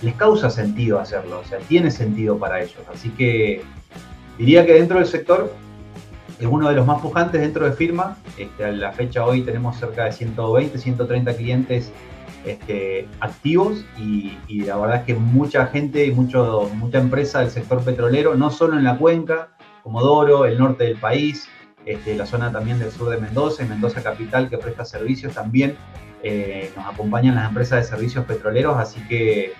[0.01, 2.79] les causa sentido hacerlo, o sea, tiene sentido para ellos.
[2.93, 3.63] Así que
[4.39, 5.53] Diría que dentro del sector
[6.39, 8.17] es uno de los más pujantes dentro de firma.
[8.37, 11.91] Este, a la fecha hoy tenemos cerca de 120, 130 clientes
[12.45, 18.35] este, activos y, la verdad es que mucha gente y mucha empresa del sector petrolero,
[18.35, 19.49] no solo en la cuenca,
[19.83, 21.49] como Doro, el norte del país,
[21.89, 25.75] este, la zona también del sur de Mendoza y Mendoza Capital que presta servicios también,
[26.21, 29.53] eh, nos acompañan las empresas de servicios petroleros, así que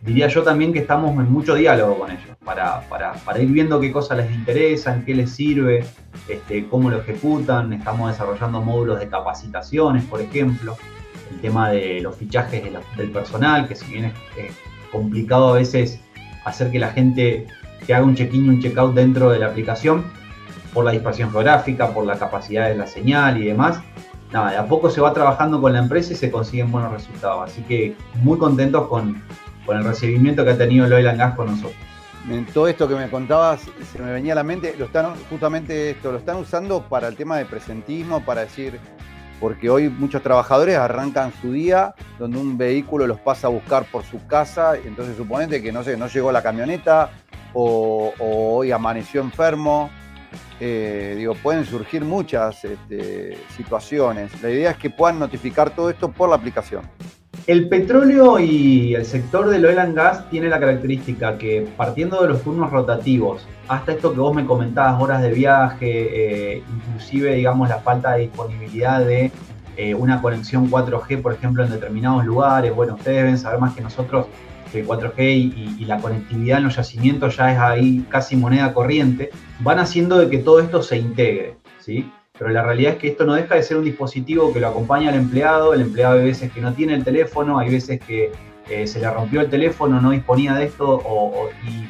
[0.00, 2.82] diría yo también que estamos en mucho diálogo con ellos, para,
[3.38, 5.84] ir viendo qué cosas les interesan, qué les sirve,
[6.26, 7.74] este, cómo lo ejecutan.
[7.74, 10.74] Estamos desarrollando módulos de capacitaciones, por ejemplo,
[11.30, 12.64] el tema de los fichajes
[12.96, 14.14] del personal, que si bien es,
[14.90, 16.00] complicado a veces
[16.46, 17.46] hacer que la gente
[17.86, 20.04] que haga un check-in y un check-out dentro de la aplicación,
[20.72, 23.80] por la dispersión geográfica, por la capacidad de la señal y demás.
[24.32, 27.50] Nada, de a poco se va trabajando con la empresa y se consiguen buenos resultados.
[27.50, 29.22] Así que muy contentos con,
[29.64, 31.76] con el recibimiento que ha tenido el oil and gas con nosotros.
[32.28, 35.90] En todo esto que me contabas, se me venía a la mente, lo están, justamente
[35.90, 38.78] esto, lo están usando para el tema de presentismo, para decir,
[39.40, 44.04] porque hoy muchos trabajadores arrancan su día donde un vehículo los pasa a buscar por
[44.04, 47.10] su casa, entonces suponete que no sé, no llegó la camioneta
[47.54, 49.90] o, hoy amaneció enfermo.
[50.60, 54.42] Eh, digo, pueden surgir muchas este, situaciones.
[54.42, 56.82] La idea es que puedan notificar todo esto por la aplicación.
[57.46, 62.28] El petróleo y el sector del oil and gas tiene la característica que partiendo de
[62.28, 67.68] los turnos rotativos hasta esto que vos me comentabas, horas de viaje, eh, inclusive digamos
[67.68, 69.30] la falta de disponibilidad de
[69.76, 73.80] eh, una conexión 4G, por ejemplo, en determinados lugares, bueno, ustedes deben saber más que
[73.80, 74.26] nosotros
[74.72, 79.78] que 4G y, la conectividad en los yacimientos ya es ahí casi moneda corriente, van
[79.78, 82.10] haciendo de que todo esto se integre, ¿sí?
[82.38, 85.08] Pero la realidad es que esto no deja de ser un dispositivo que lo acompaña
[85.08, 88.30] al empleado, el empleado hay veces que no tiene el teléfono, hay veces que
[88.68, 91.02] eh, se le rompió el teléfono, no disponía de esto,
[91.66, 91.88] y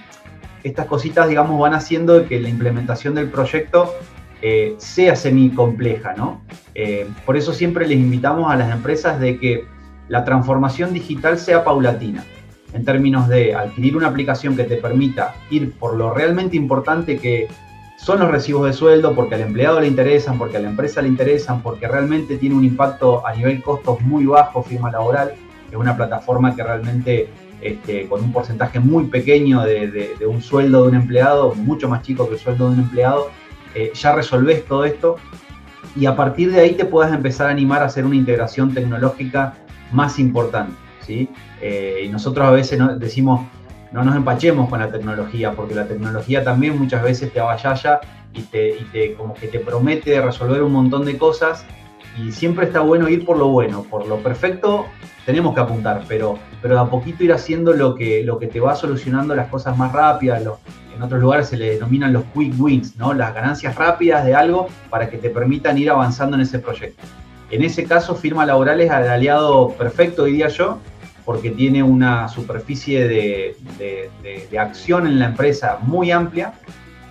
[0.66, 3.92] estas cositas, digamos, van haciendo que la implementación del proyecto
[4.40, 6.42] eh, sea semi compleja, ¿no?
[6.74, 9.64] Eh, por eso siempre les invitamos a las empresas de que
[10.08, 12.24] la transformación digital sea paulatina
[12.72, 17.48] en términos de adquirir una aplicación que te permita ir por lo realmente importante que
[17.96, 21.08] son los recibos de sueldo, porque al empleado le interesan, porque a la empresa le
[21.08, 25.34] interesan, porque realmente tiene un impacto a nivel costos muy bajo, firma laboral,
[25.68, 27.28] es una plataforma que realmente
[27.60, 32.28] este, con un porcentaje muy pequeño de, un sueldo de un empleado, mucho más chico
[32.28, 33.30] que el sueldo de un empleado,
[33.74, 35.16] eh, ya resolvés todo esto
[35.96, 39.54] y a partir de ahí te puedas empezar a animar a hacer una integración tecnológica
[39.90, 40.74] más importante.
[41.60, 43.46] Eh, y nosotros a veces decimos,
[43.92, 48.00] no nos empachemos con la tecnología, porque la tecnología también muchas veces te avallalla
[48.34, 51.64] y te, y te como que te promete resolver un montón de cosas
[52.18, 54.86] y siempre está bueno ir por lo bueno, por lo perfecto
[55.24, 58.74] tenemos que apuntar, pero, pero a poquito ir haciendo lo que, lo que te va
[58.74, 60.42] solucionando las cosas más rápidas,
[60.94, 63.14] en otros lugares se le denominan los quick wins, ¿no?
[63.14, 67.02] las ganancias rápidas de algo para que te permitan ir avanzando en ese proyecto.
[67.50, 70.78] En ese caso, firma laboral es el aliado perfecto, diría yo,
[71.28, 76.54] porque tiene una superficie de, acción en la empresa muy amplia,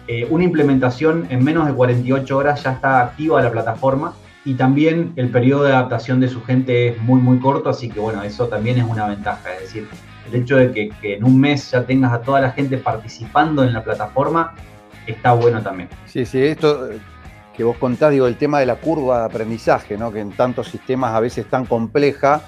[0.08, 5.14] eh, una implementación en menos de 48 horas ya está activa la plataforma y también
[5.18, 8.48] el periodo de adaptación de su gente es muy, muy corto, así que bueno, eso
[8.48, 9.54] también es una ventaja.
[9.54, 9.88] Es decir,
[10.28, 13.72] el hecho de que, en un mes ya tengas a toda la gente participando en
[13.72, 14.56] la plataforma
[15.06, 15.90] está bueno también.
[16.08, 16.90] Sí, sí, esto
[17.56, 20.12] que vos contás, digo, el tema de la curva de aprendizaje, ¿no?
[20.12, 22.42] que en tantos sistemas a veces tan compleja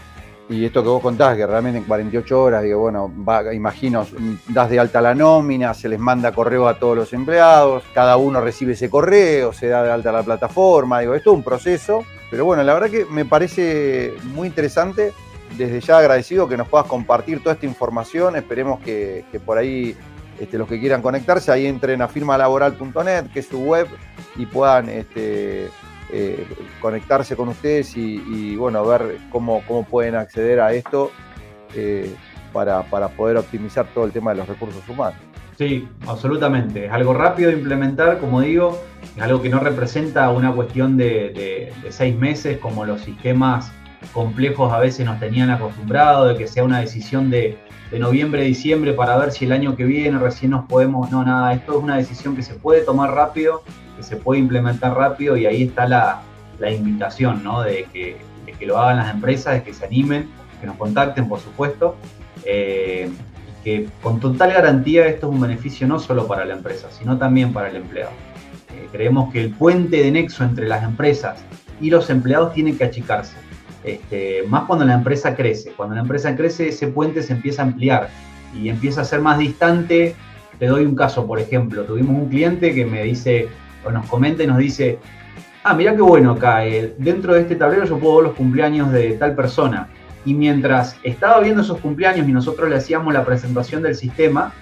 [0.50, 3.14] y esto que vos contás, que realmente en 48 horas, digo, bueno,
[3.54, 4.06] imagino,
[4.47, 8.41] das de alta la nómina, se les manda correo a todos los empleados, cada uno
[8.41, 12.45] recibe ese correo, se da de alta la plataforma, digo, esto es un proceso, pero
[12.45, 15.14] bueno, la verdad que me parece muy interesante,
[15.56, 19.95] desde ya agradecido que nos puedas compartir toda esta información, esperemos que, por ahí
[20.39, 23.88] este, los que quieran conectarse, ahí entren a firmalaboral.net, que es su web,
[24.36, 24.89] y puedan...
[24.89, 25.70] Este,
[26.12, 26.47] eh,
[26.82, 31.12] conectarse con ustedes y, bueno, ver cómo, cómo, pueden acceder a esto
[31.76, 32.16] eh,
[32.51, 35.20] para, poder optimizar todo el tema de los recursos humanos.
[35.57, 36.86] Sí, absolutamente.
[36.86, 38.82] Es algo rápido de implementar, como digo,
[39.16, 43.72] es algo que no representa una cuestión de, seis meses como los sistemas
[44.14, 47.60] complejos a veces nos tenían acostumbrados, de que sea una decisión de,
[47.91, 51.53] de noviembre, diciembre para ver si el año que viene recién nos podemos, no, nada,
[51.53, 53.62] esto es una decisión que se puede tomar rápido
[54.00, 56.22] que se puede implementar rápido y ahí está la,
[56.72, 57.62] invitación, ¿no?
[57.62, 58.18] De que,
[58.66, 60.30] lo hagan las empresas, de que se animen,
[60.60, 61.95] que nos contacten, por supuesto.
[62.45, 63.10] Eh,
[63.64, 67.52] que con total garantía esto es un beneficio no solo para la empresa, sino también
[67.52, 68.12] para el empleado.
[68.74, 71.43] Eh, creemos que el puente de nexo entre las empresas
[71.82, 73.36] y los empleados tiene que achicarse.
[73.84, 75.72] Este, más cuando la empresa crece.
[75.72, 78.10] Cuando la empresa crece, ese puente se empieza a ampliar
[78.54, 80.16] y empieza a ser más distante.
[80.58, 83.47] Te doy un caso, por ejemplo, tuvimos un cliente que me dice,
[83.86, 84.99] o nos comenta y nos dice,
[85.63, 88.91] ah, mira qué bueno acá, eh, dentro de este tablero yo puedo ver los cumpleaños
[88.91, 89.89] de tal persona.
[90.25, 94.53] Y mientras estaba viendo esos cumpleaños y nosotros le hacíamos la presentación del sistema,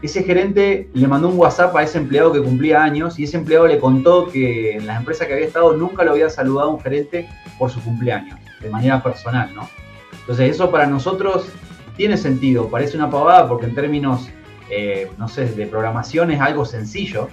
[0.00, 3.66] ese gerente le mandó un WhatsApp a ese empleado que cumplía años y ese empleado
[3.66, 7.28] le contó que en las empresas que había estado nunca lo había saludado un gerente
[7.58, 9.68] por su cumpleaños, de manera personal, ¿no?
[10.20, 11.48] Entonces eso para nosotros
[11.96, 14.28] tiene sentido, parece una pavada porque en términos,
[14.70, 17.28] eh, no sé, de programación es algo sencillo,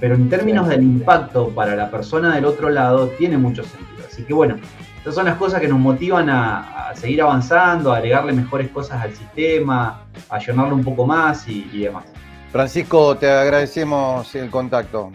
[0.00, 4.06] pero en términos del impacto para la persona del otro lado tiene mucho sentido.
[4.06, 4.56] Así que bueno,
[5.00, 9.14] esas son las cosas que nos motivan a, seguir avanzando, a agregarle mejores cosas al
[9.14, 12.04] sistema, a llenarlo un poco más y, demás.
[12.50, 15.12] Francisco, te agradecemos el contacto.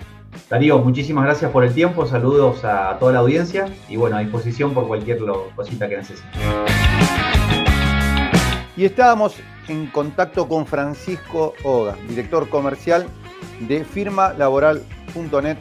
[0.50, 4.74] Darío, muchísimas gracias por el tiempo, saludos a toda la audiencia y bueno, a disposición
[4.74, 5.20] por cualquier
[5.56, 6.42] cosita que necesiten.
[8.78, 9.36] Y estábamos
[9.68, 13.08] en contacto con Francisco Oga, director comercial
[13.68, 15.58] de firmalaboral.net,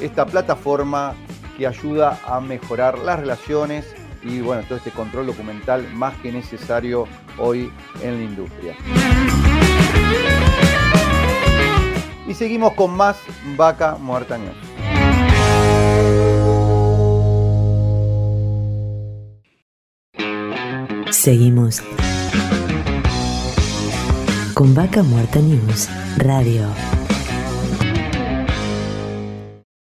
[0.00, 1.14] esta plataforma
[1.56, 7.06] que ayuda a mejorar las relaciones y bueno, todo este control documental más que necesario
[7.38, 7.70] hoy
[8.02, 8.74] en la industria.
[12.26, 13.18] Y seguimos con más
[13.56, 14.38] Vaca Muerta
[21.10, 21.82] Seguimos
[24.54, 26.97] con Vaca Muerta News Radio.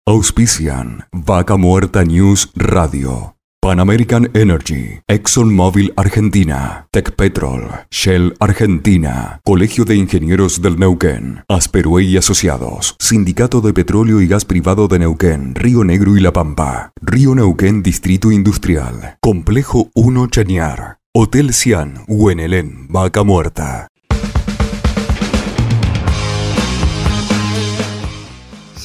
[0.09, 3.35] Auspician Vaca Muerta News Radio.
[3.61, 6.87] Pan American Energy, ExxonMobil Argentina,
[7.17, 14.29] Petrol, Shell Argentina, Colegio de Ingenieros del Neuquén, Asperue y Asociados, Sindicato de Petróleo y
[14.29, 20.27] Gas Privado de Neuquén, Río Negro y La Pampa, Río Neuquén Distrito Industrial, Complejo 1
[20.27, 23.89] Chañar, Hotel Cian, Huenelén, Vaca Muerta.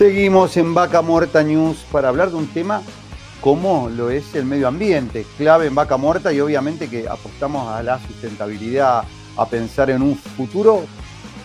[0.03, 2.83] Seguimos en Vaca Muerta News para hablar de un tema
[3.41, 7.85] como lo es el medio ambiente, clave en Vaca Muerta y obviamente que apostamos a
[7.85, 9.05] la sustentabilidad,
[9.37, 10.83] a pensar en un futuro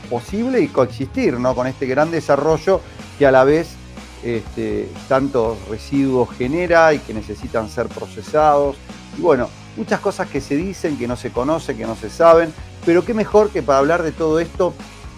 [0.09, 1.53] posible y coexistir ¿no?
[1.53, 2.81] con este gran desarrollo
[3.19, 3.75] que a la vez
[4.23, 8.75] este, tantos residuos genera y que necesitan ser procesados.
[9.19, 12.51] Y bueno, muchas cosas que se dicen, que no se conocen, que no se saben,
[12.87, 14.73] pero qué mejor que para hablar de todo esto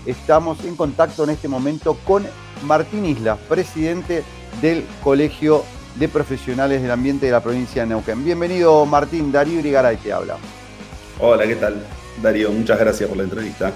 [0.06, 2.26] estamos en contacto en este momento con
[2.64, 4.24] Martín Isla, presidente
[4.62, 5.64] del Colegio
[5.96, 8.24] de Profesionales del Ambiente de la provincia de Neuquén.
[8.24, 10.38] Bienvenido Martín, Darío Irigaray te habla.
[11.20, 11.84] Hola, ¿qué tal?
[12.22, 13.74] Darío, muchas gracias por la entrevista.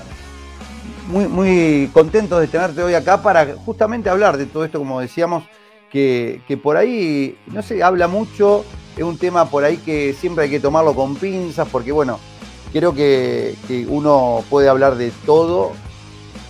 [1.08, 5.44] Muy, muy contento de tenerte hoy acá para justamente hablar de todo esto, como decíamos,
[5.92, 8.66] que, por ahí no se habla mucho,
[8.98, 12.20] es un tema por ahí que siempre hay que tomarlo con pinzas, porque bueno,
[12.72, 15.74] creo que, que uno puede hablar de todo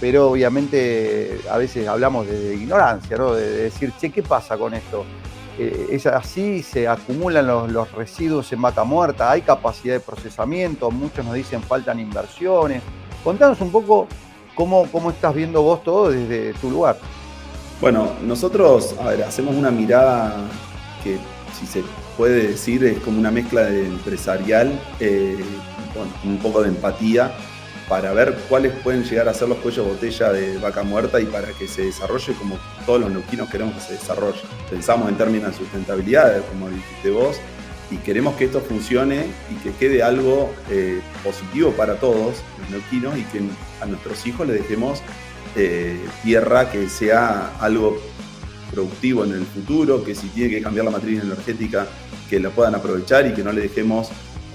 [0.04, 3.36] pero obviamente a veces hablamos de, ignorancia, ¿no?
[3.36, 5.06] de, decir, che, ¿qué pasa con esto?
[5.58, 11.24] Eh, es así, se acumulan los, residuos en vaca muerta, hay capacidad de procesamiento, muchos
[11.24, 12.84] nos dicen faltan inversiones.
[13.24, 14.10] Contanos un poco
[14.56, 16.98] cómo, cómo estás viendo vos todo desde tu lugar.
[17.80, 18.96] Bueno, nosotros,
[19.26, 20.36] hacemos una mirada
[21.02, 21.18] que,
[21.58, 21.82] si se
[22.18, 25.38] puede decir, es como una mezcla de empresarial, eh,
[26.26, 27.34] un poco de empatía
[27.88, 31.50] para ver cuáles pueden llegar a ser los cuellos botella de vaca muerta y para
[31.50, 34.40] que se desarrolle como todos los neuquinos queremos que se desarrolle.
[34.70, 37.38] Pensamos en términos de sustentabilidad, como dijiste vos,
[37.92, 43.18] y queremos que esto funcione y que quede algo eh, positivo para todos los neuquinos
[43.18, 43.42] y que
[43.82, 45.02] a nuestros hijos les dejemos
[45.56, 48.00] eh, tierra que sea algo
[48.72, 51.86] productivo en el futuro, que si tiene que cambiar la matriz energética,
[52.30, 54.10] que la puedan aprovechar y que no le dejemos,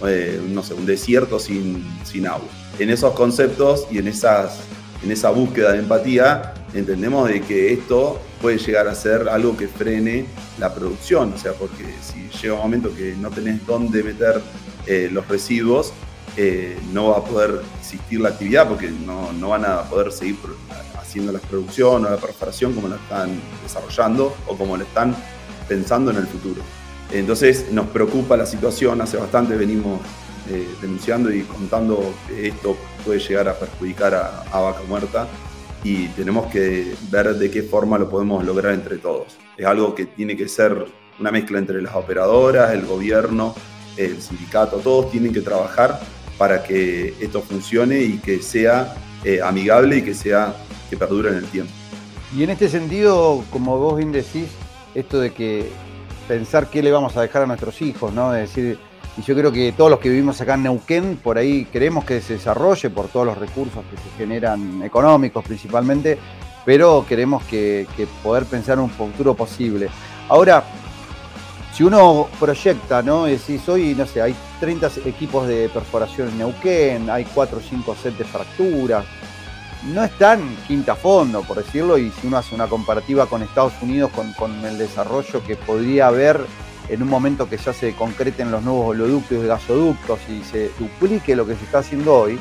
[0.06, 4.60] eh, no sé, un desierto sin, sin agua en esos conceptos y en, esas,
[5.02, 9.68] en esa búsqueda de empatía, entendemos de que esto puede llegar a ser algo que
[9.68, 10.26] frene
[10.58, 14.40] la producción, o sea, porque si llega un momento que no tenés dónde meter
[14.86, 15.92] eh, los residuos,
[16.36, 20.36] eh, no va a poder existir la actividad porque no, no, van a poder seguir
[20.96, 25.16] haciendo la producción o la perforación como la están desarrollando o como lo están
[25.66, 26.62] pensando en el futuro.
[27.12, 30.00] Entonces nos preocupa la situación, hace bastante venimos
[30.50, 35.28] eh, denunciando y contando que esto puede llegar a perjudicar a, Vaca Muerta
[35.84, 39.36] y tenemos que ver de qué forma lo podemos lograr entre todos.
[39.56, 40.86] Es algo que tiene que ser
[41.18, 43.54] una mezcla entre las operadoras, el gobierno,
[43.96, 46.00] el sindicato, todos tienen que trabajar
[46.36, 48.94] para que esto funcione y que sea
[49.24, 50.54] eh, amigable y que sea
[50.88, 51.72] que perdure en el tiempo.
[52.36, 54.48] Y en este sentido, como vos bien decís,
[54.94, 55.68] esto de que
[56.28, 58.30] pensar qué le vamos a dejar a nuestros hijos, ¿no?
[58.30, 58.78] De decir,
[59.16, 62.20] y yo creo que todos los que vivimos acá en Neuquén, por ahí queremos que
[62.20, 66.18] se desarrolle por todos los recursos que se generan económicos principalmente,
[66.64, 67.86] pero queremos que,
[68.22, 69.88] poder pensar en un futuro posible.
[70.28, 70.62] Ahora,
[71.72, 73.24] si uno proyecta, ¿no?
[73.24, 77.96] Decís, hoy, no sé, hay 30 equipos de perforación en Neuquén, hay 4 o 5
[78.00, 79.04] sets de fracturas,
[79.84, 84.10] no están quinta fondo, por decirlo, y si uno hace una comparativa con Estados Unidos,
[84.12, 86.40] con, el desarrollo que podría haber
[86.88, 91.36] en un momento que ya se concreten los nuevos oleoductos y gasoductos y se duplique
[91.36, 92.38] lo que se está haciendo hoy,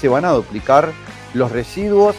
[0.00, 0.92] se van a duplicar
[1.34, 2.16] los residuos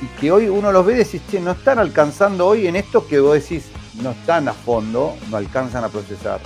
[0.00, 3.06] y que hoy uno los ve y decís, che, no están alcanzando hoy en esto
[3.06, 3.66] que vos decís,
[4.02, 6.40] no están a fondo, no alcanzan a procesar.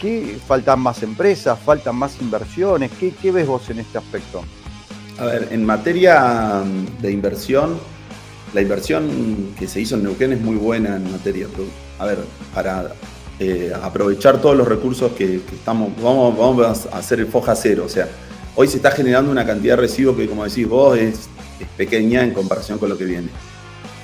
[0.00, 1.58] ¿Qué faltan más empresas?
[1.58, 2.90] ¿Faltan más inversiones?
[2.98, 4.42] ¿Qué, qué ves vos en este aspecto?
[5.18, 6.62] A ver, en materia
[7.00, 7.78] de inversión,
[8.52, 11.46] la inversión que se hizo en Neuquén es muy buena en materia.
[11.98, 12.18] A ver,
[12.54, 12.92] para
[13.38, 17.84] eh, aprovechar todos los recursos que, estamos, vamos, vamos, a hacer el foja cero.
[17.86, 18.08] O sea,
[18.54, 21.28] hoy se está generando una cantidad de residuos que, como decís vos, es,
[21.78, 23.28] pequeña en comparación con lo que viene.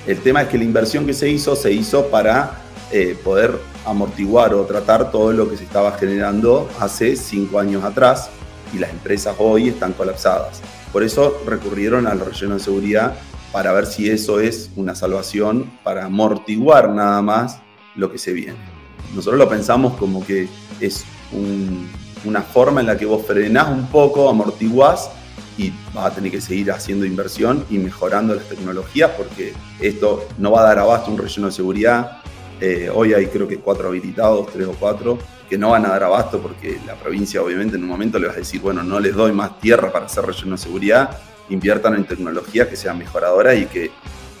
[0.07, 4.55] El tema es que la inversión que se hizo se hizo para eh, poder amortiguar
[4.55, 8.31] o tratar todo lo que se estaba generando hace cinco años atrás
[8.73, 10.61] y las empresas hoy están colapsadas.
[10.93, 13.15] Por eso recurrieron al relleno de seguridad
[13.51, 17.59] para ver si eso es una salvación para amortiguar nada más
[17.95, 18.73] lo que se viene
[19.15, 20.47] nosotros lo pensamos como que
[20.79, 21.87] es un,
[22.25, 25.09] una forma en la que vos frenás un poco, amortiguás
[25.57, 30.51] y vas a tener que seguir haciendo inversión y mejorando las tecnologías porque esto no
[30.51, 32.19] va a dar abasto un relleno de seguridad.
[32.59, 35.19] Eh, hoy hay creo que cuatro habilitados, tres o cuatro,
[35.53, 38.37] que no van a dar abasto porque la provincia obviamente en un momento le vas
[38.37, 41.15] a decir, bueno, no les doy más tierra para hacer relleno de seguridad,
[41.47, 43.91] inviertan en tecnologías que sean mejoradoras y que,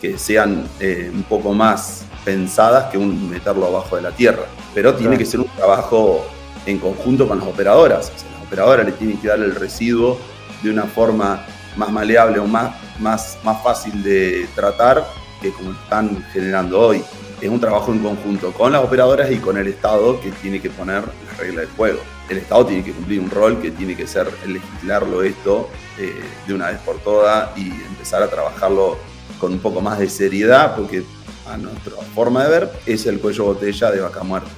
[0.01, 4.45] que sean eh, un poco más pensadas que un meterlo abajo de la tierra.
[4.73, 6.25] Pero tiene que ser un trabajo
[6.65, 8.11] en conjunto con las operadoras.
[8.11, 10.17] las operadoras le tienen que dar el residuo
[10.63, 11.45] de una forma
[11.75, 15.05] más maleable o más, más, más fácil de tratar
[15.43, 17.03] que como están generando hoy.
[17.43, 20.69] Es un trabajo en conjunto con las operadoras y con el Estado que tiene que
[20.69, 21.99] poner las reglas del juego.
[22.29, 25.69] El Estado tiene que cumplir un rol que tiene que ser legislarlo esto
[25.99, 28.97] eh, de una vez por todas y empezar a trabajarlo
[29.41, 31.03] con un poco más de seriedad porque
[31.45, 34.49] a nuestra forma de ver es el cuello botella de vaca muerta.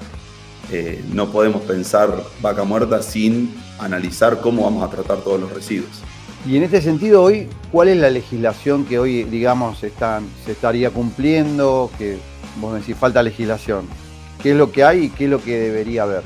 [0.72, 6.04] Eh, no podemos pensar vaca muerta sin analizar cómo vamos a tratar todos los residuos.
[6.48, 9.92] Y en este sentido, hoy, ¿cuál es la legislación que hoy, digamos, se
[10.48, 11.90] estaría cumpliendo?
[11.98, 12.20] Que
[12.62, 13.88] vos decís, falta legislación.
[14.44, 16.22] ¿Qué es lo que hay y qué es lo que debería haber?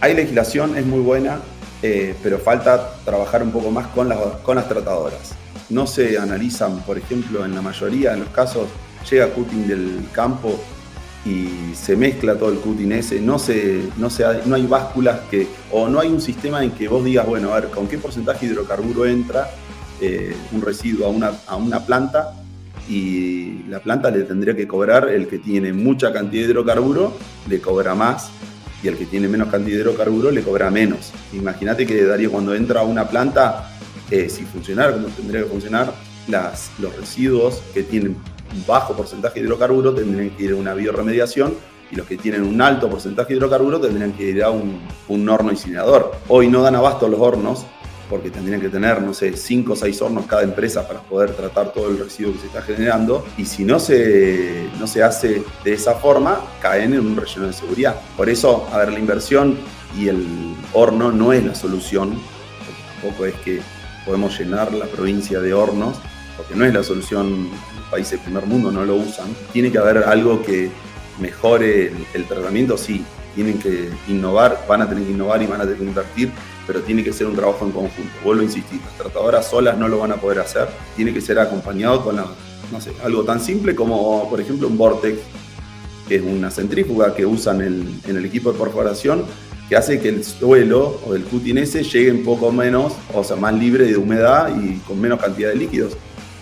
[0.00, 1.40] Hay legislación, es muy buena,
[1.82, 5.34] eh, pero falta trabajar un poco más con las, con las tratadoras.
[5.70, 8.68] No se analizan, por ejemplo, en la mayoría de los casos,
[9.10, 10.56] llega cutting del campo
[11.24, 15.46] y se mezcla todo el cutting ese, no, se, no, se, no hay básculas que,
[15.70, 18.46] o no hay un sistema en que vos digas, bueno, a ver, ¿con qué porcentaje
[18.46, 19.50] de hidrocarburo entra
[20.00, 22.34] eh, un residuo a una, a una planta?
[22.88, 27.16] Y la planta le tendría que cobrar, el que tiene mucha cantidad de hidrocarburo,
[27.48, 28.30] le cobra más,
[28.82, 31.12] y el que tiene menos cantidad de hidrocarburo le cobra menos.
[31.32, 33.70] Imagínate que Darío cuando entra a una planta,
[34.10, 35.94] eh, si funcionara como tendría que funcionar,
[36.28, 38.16] las, los residuos que tienen
[38.66, 41.54] bajo porcentaje de hidrocarburo tendrían que ir a una bioremediación
[41.90, 44.80] y los que tienen un alto porcentaje de hidrocarburo tendrían que ir a un,
[45.28, 46.12] horno incinerador.
[46.28, 47.66] Hoy no dan abasto los hornos
[48.08, 51.72] porque tendrían que tener, no sé, 5 o 6 hornos cada empresa para poder tratar
[51.72, 53.24] todo el residuo que se está generando.
[53.38, 57.52] Y si no se, no se hace de esa forma, caen en un relleno de
[57.52, 57.96] seguridad.
[58.16, 59.56] Por eso, a ver, la inversión
[59.98, 62.18] y el horno no es la solución,
[63.00, 63.60] tampoco es que
[64.04, 65.96] podemos llenar la provincia de hornos,
[66.36, 67.48] porque no es la solución
[67.90, 69.28] países del primer mundo no lo usan.
[69.52, 70.68] Tiene que haber algo que
[71.20, 73.04] mejore el, tratamiento, sí.
[73.34, 76.32] Tienen que innovar, van a tener que innovar y van a tener que invertir,
[76.66, 78.12] pero tiene que ser un trabajo en conjunto.
[78.24, 80.68] Vuelvo a insistir, las tratadoras solas no lo van a poder hacer.
[80.96, 85.18] Tiene que ser acompañado con no sé, algo tan simple como, por ejemplo, un Vortex,
[86.08, 89.24] que es una centrífuga que usan en, en el equipo de perforación
[89.68, 93.36] que hace que el suelo o el cutin ese llegue un poco menos, o sea,
[93.36, 95.96] más libre de humedad y con menos cantidad de líquidos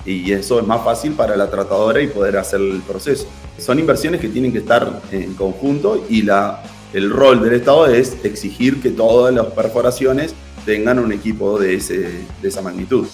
[0.04, 3.26] y eso es más fácil para la tratadora y poder hacer el proceso.
[3.58, 8.16] Son inversiones que tienen que estar en conjunto y la, el rol del Estado es
[8.24, 10.34] exigir que todas las perforaciones
[10.64, 13.06] tengan un equipo de, ese, de esa magnitud.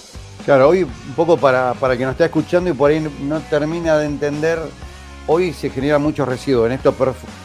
[0.45, 3.97] Claro, hoy un poco para, para quien nos está escuchando y por ahí no termina
[3.97, 4.59] de entender,
[5.27, 6.65] hoy se genera mucho residuo.
[6.65, 6.93] En esto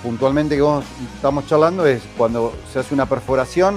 [0.02, 0.84] puntualmente que vos
[1.14, 3.76] estamos charlando es cuando se hace una perforación,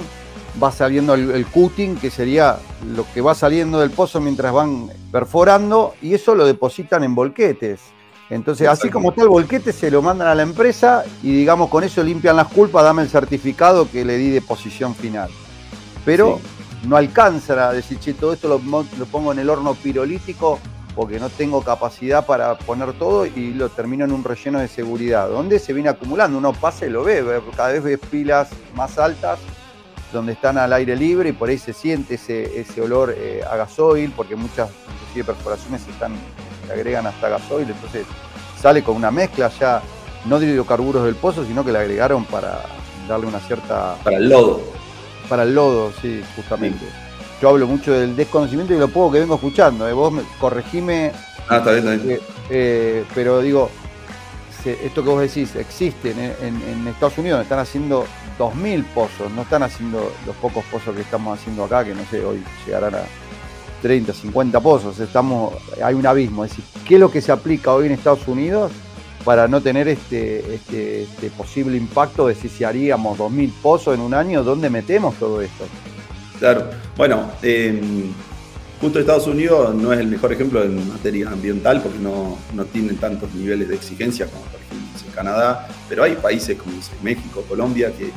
[0.62, 2.58] va saliendo el, cutting, que sería
[2.96, 7.80] lo que va saliendo del pozo mientras van perforando, y eso lo depositan en volquetes.
[8.30, 11.86] Entonces, así como está el volquete, se lo mandan a la empresa y digamos con
[11.86, 15.30] eso limpian las culpas, dame el certificado que le di de posición final.
[16.04, 16.42] Pero
[16.86, 18.62] no alcanza a decir, che, todo esto lo,
[19.00, 20.60] lo, pongo en el horno pirolítico
[20.94, 25.30] porque no tengo capacidad para poner todo y lo termino en un relleno de seguridad,
[25.30, 27.24] donde se viene acumulando, uno pasa y lo ve,
[27.56, 29.40] cada vez ves pilas más altas
[30.12, 33.56] donde están al aire libre y por ahí se siente ese, ese olor eh, a
[33.56, 36.14] gasoil, porque muchas inclusive perforaciones están,
[36.66, 38.06] se agregan hasta gasoil, entonces
[38.60, 39.82] sale con una mezcla ya,
[40.26, 42.62] no de hidrocarburos del pozo, sino que le agregaron para
[43.08, 43.96] darle una cierta...
[44.04, 44.62] Para el lodo.
[45.30, 46.86] Para el lodo, sí, justamente.
[47.42, 49.88] Yo hablo mucho del desconocimiento y lo poco que vengo escuchando.
[49.88, 49.94] ¿eh?
[49.94, 51.12] Vos me, corregime.
[51.48, 52.20] Ah, está bien, está bien.
[52.50, 53.70] Eh, pero digo,
[54.66, 58.06] esto que vos decís existe en, en Estados Unidos, están haciendo
[58.38, 62.24] 2.000 pozos, no están haciendo los pocos pozos que estamos haciendo acá, que no sé,
[62.24, 63.02] hoy llegarán a
[63.82, 65.54] 30, 50 pozos, estamos,
[65.84, 66.46] hay un abismo.
[66.46, 68.72] Es decir, ¿qué es lo que se aplica hoy en Estados Unidos
[69.24, 74.02] para no tener este, este, este posible impacto de si, si haríamos 2.000 pozos en
[74.02, 75.66] un año, ¿dónde metemos todo esto?
[76.40, 77.30] Claro, bueno,
[78.80, 82.98] justo Estados Unidos no es el mejor ejemplo en materia ambiental porque no, no tienen
[82.98, 84.87] tantos niveles de exigencia como por ejemplo
[85.18, 88.12] Canadá, pero hay países como México, Colombia que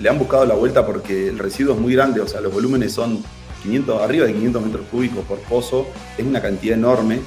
[0.00, 2.92] le han buscado la vuelta porque el residuo es muy grande, o sea, los volúmenes
[2.92, 3.22] son
[3.62, 7.20] 500, arriba de 500 metros cúbicos por pozo, es una cantidad enorme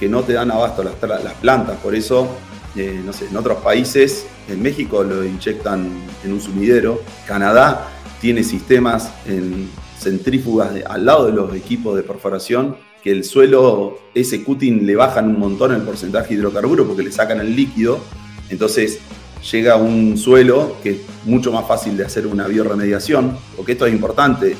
[0.00, 0.94] que no te dan abasto las,
[1.40, 2.26] plantas, por eso,
[2.74, 5.88] eh, no sé, en otros países, en México lo inyectan
[6.24, 7.88] en un sumidero, Canadá
[8.20, 12.76] tiene sistemas en centrífugas al lado de los equipos de perforación
[13.06, 17.12] que el suelo, ese cutting le bajan un montón el porcentaje de hidrocarburo porque le
[17.12, 18.00] sacan el líquido,
[18.48, 18.98] entonces
[19.48, 23.86] llega a un suelo que es mucho más fácil de hacer una bioremediación, porque esto
[23.86, 24.56] es importante.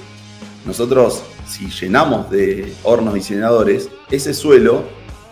[0.65, 4.85] Nosotros, si llenamos de hornos incineradores, ese suelo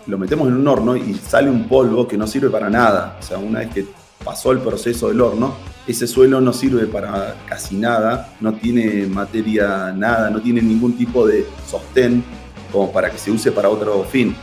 [0.07, 3.17] lo metemos en un horno y sale un polvo que no sirve para nada.
[3.21, 3.85] O sea, una vez que
[4.25, 5.55] pasó el proceso del horno,
[5.87, 11.25] ese suelo no sirve para casi nada, no tiene materia nada, no tiene ningún tipo
[11.25, 12.25] de sostén
[12.75, 14.35] como para que se use para otro fin.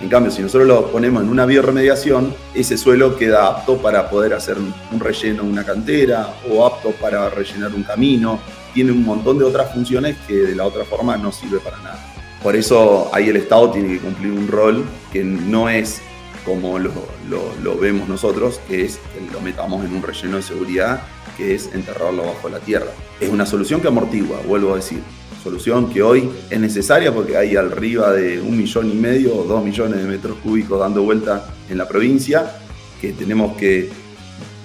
[0.00, 4.32] En cambio, si nosotros lo ponemos en una bioremediación, ese suelo queda apto para poder
[4.32, 8.40] hacer un relleno en una cantera o apto para rellenar un camino.
[8.72, 12.02] Tiene un montón de otras funciones que de la otra forma no sirve para nada.
[12.42, 16.00] Por eso ahí el Estado tiene que cumplir un rol que no es
[16.44, 21.02] como lo, vemos nosotros, que es que lo metamos en un relleno de seguridad,
[21.36, 22.90] que es enterrarlo bajo la tierra.
[23.20, 25.02] Es una solución que amortigua, vuelvo a decir
[25.44, 29.62] solución que hoy es necesaria porque hay arriba de un millón y medio o dos
[29.62, 32.50] millones de metros cúbicos dando vuelta en la provincia,
[32.98, 33.90] que tenemos que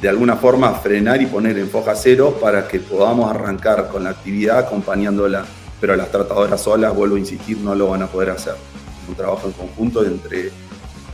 [0.01, 4.11] de alguna forma frenar y poner en foja cero para que podamos arrancar con la
[4.11, 5.45] actividad acompañándola.
[5.81, 8.53] Pero las tratadoras solas, vuelvo a insistir, no lo van a poder hacer.
[8.53, 10.51] Es un trabajo en conjunto entre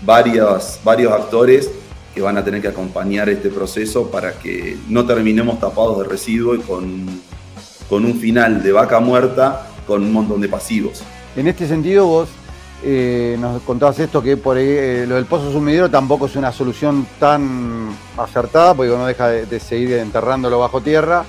[0.03, 1.71] varios, varios actores
[2.13, 6.55] que van a tener que acompañar este proceso para que no terminemos tapados de residuo
[6.55, 7.07] y con
[7.89, 11.03] con un final de vaca muerta con un montón de pasivos.
[11.35, 12.29] En este sentido, vos
[12.83, 16.51] eh, nos contabas esto que por ahí eh, lo del pozo sumidero tampoco es una
[16.51, 21.25] solución tan acertada, porque uno deja de, seguir enterrándolo bajo tierra.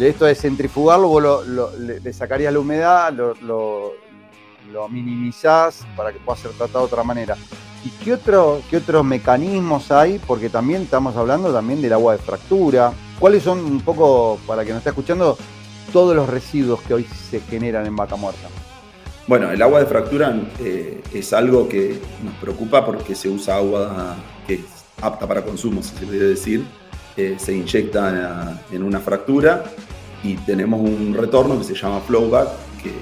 [0.00, 1.46] Esto de centrifugarlo, vos
[1.78, 7.36] le, sacarías la humedad, lo, lo, minimizás para que pueda ser tratado de otra manera.
[7.84, 10.18] ¿Y qué, otro, qué otros mecanismos hay?
[10.18, 12.92] Porque también estamos hablando también del agua de fractura.
[13.18, 15.36] ¿Cuáles son un poco, para que nos esté escuchando,
[15.92, 18.48] todos los residuos que hoy se generan en vaca muerta?
[19.26, 24.16] Bueno, el agua de fractura eh, es algo que nos preocupa porque se usa agua
[24.46, 24.60] que es
[25.00, 26.64] apta para consumo, si se puede decir.
[27.16, 29.64] Eh, se inyecta en una fractura
[30.24, 32.48] y tenemos un retorno que se llama flowback,
[32.82, 32.92] que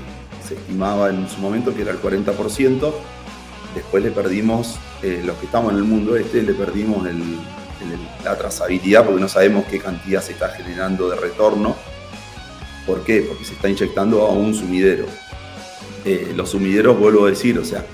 [0.47, 2.93] se estimaba en su momento que era el 40%.
[3.75, 7.07] Después le perdimos, eh, los que estamos en el mundo este, le perdimos
[8.25, 11.77] la trazabilidad porque no sabemos qué cantidad se está generando de retorno
[12.91, 13.23] ¿Por qué?
[13.23, 15.07] Porque se está inyectando a un sumidero.
[16.05, 17.87] Eh, los sumideros, vuelvo a decir, o sea,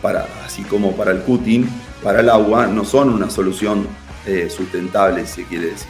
[0.00, 1.68] para, así como para el cutting,
[2.04, 3.88] para el agua no son una solución
[4.24, 5.88] eh, sustentable, se quiere decir.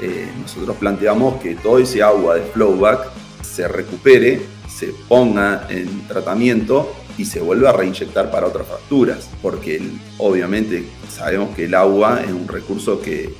[0.00, 3.10] Eh, nosotros planteamos que todo ese agua de flowback
[3.42, 9.82] se recupere, se ponga en tratamiento y se vuelva a reinyectar para otras facturas, porque
[10.16, 13.34] obviamente sabemos que el agua es un recurso que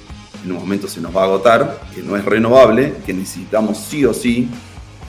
[0.48, 4.04] en un momento se nos va a agotar, que no es renovable, que necesitamos sí
[4.06, 4.48] o sí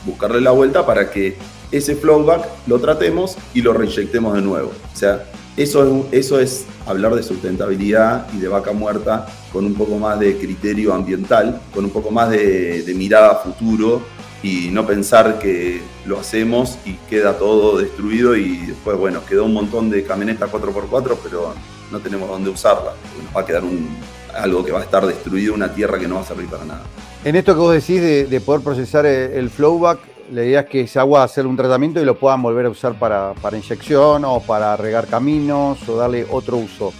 [0.06, 1.38] buscarle la vuelta para que
[1.72, 4.72] ese flowback lo tratemos y lo reinyectemos de nuevo.
[4.94, 5.24] O sea,
[5.56, 10.20] eso es, eso es hablar de sustentabilidad y de vaca muerta con un poco más
[10.20, 14.02] de criterio ambiental, con un poco más de, de mirada a futuro
[14.44, 19.54] y no pensar que lo hacemos y queda todo destruido y después, bueno, quedó un
[19.54, 21.54] montón de camionetas 4x4, pero
[21.92, 22.94] no tenemos dónde usarla,
[23.24, 23.90] nos va a quedar un,
[24.36, 26.82] algo que va a estar destruido, una tierra que no va a servir para nada.
[27.24, 30.00] En esto que vos decís de, poder procesar el, flowback,
[30.32, 32.98] la idea es que ese agua hacer un tratamiento y lo puedan volver a usar
[32.98, 36.94] para, inyección o para regar caminos o darle otro uso.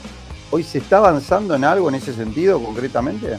[0.52, 3.38] ¿Hoy se está avanzando en algo en ese sentido concretamente?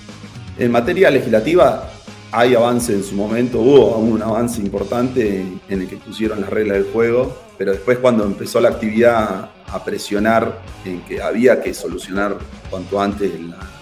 [0.58, 1.90] En materia legislativa
[2.32, 6.78] hay avance en su momento, hubo un avance importante en el que pusieron las reglas
[6.78, 12.38] del juego, pero después cuando empezó la actividad a presionar en que había que solucionar
[12.70, 13.79] cuanto antes la,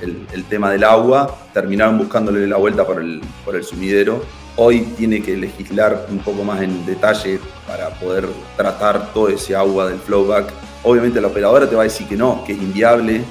[0.00, 4.22] el, tema del agua, terminaron buscándole la vuelta por el, por el sumidero.
[4.56, 9.88] Hoy tiene que legislar un poco más en detalle para poder tratar todo ese agua
[9.88, 10.52] del flowback.
[10.82, 13.22] Obviamente la operadora te va a decir que no, que es inviable,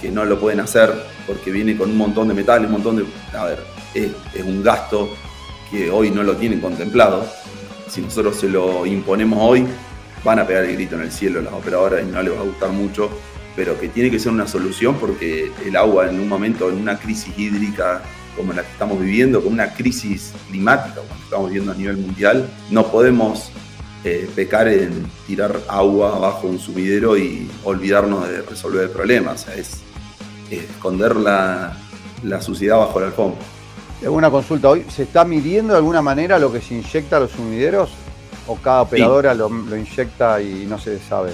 [0.00, 0.92] que no lo pueden hacer
[1.26, 3.04] porque viene con un montón de metal, un montón de...
[3.36, 3.58] A ver,
[3.94, 5.08] es, es un gasto
[5.70, 7.24] que hoy no lo tienen contemplado.
[7.88, 9.66] Si nosotros se lo imponemos hoy,
[10.22, 12.44] van a pegar el grito en el cielo las operadoras y no les va a
[12.44, 13.10] gustar mucho
[13.56, 16.98] pero que tiene que ser una solución porque el agua en un momento, en una
[16.98, 18.02] crisis hídrica
[18.36, 21.74] como la que estamos viviendo, con una crisis climática como la que estamos viviendo a
[21.74, 23.50] nivel mundial, no podemos
[24.04, 29.32] eh, pecar en tirar agua bajo un sumidero y olvidarnos de resolver el problema.
[29.32, 29.82] O sea, es,
[30.50, 31.76] esconder la,
[32.22, 33.40] la, suciedad bajo la alfombra.
[34.02, 34.84] ¿Alguna consulta hoy?
[34.88, 37.90] ¿Se está midiendo de alguna manera lo que se inyecta a los sumideros?
[38.46, 41.32] ¿O cada operadora lo, lo inyecta y no se sabe?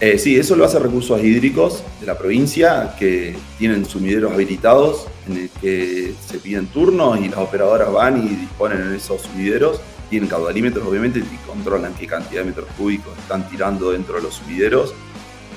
[0.00, 5.36] Eh, sí, eso lo hace Recursos Hídricos de la provincia, que tienen sumideros habilitados en
[5.36, 9.80] el que se piden turnos y las operadoras van y disponen en esos sumideros.
[10.08, 14.34] Tienen caudalímetros, obviamente, y controlan qué cantidad de metros cúbicos están tirando dentro de los
[14.34, 14.94] sumideros.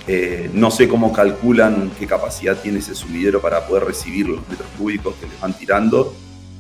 [0.08, 4.68] Eh, no sé cómo calculan qué capacidad tiene ese sumidero para poder recibir los metros
[4.76, 6.16] cúbicos que les van tirando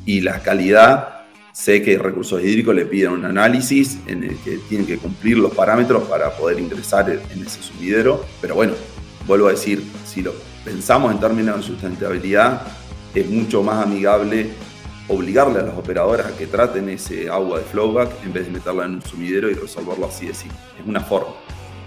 [0.05, 1.20] y la calidad
[1.53, 5.53] Sé que Recursos Hídricos le piden un análisis en el que tienen que cumplir los
[5.53, 8.73] parámetros para poder ingresar en ese sumidero, pero bueno,
[9.27, 10.33] vuelvo a decir, si lo
[10.63, 12.61] pensamos en términos de sustentabilidad,
[13.13, 14.49] es mucho más amigable
[15.09, 18.85] obligarle a las operadoras a que traten ese agua de flowback en vez de meterla
[18.85, 20.57] en un sumidero y resolverlo así de simple.
[20.79, 21.33] Es una forma.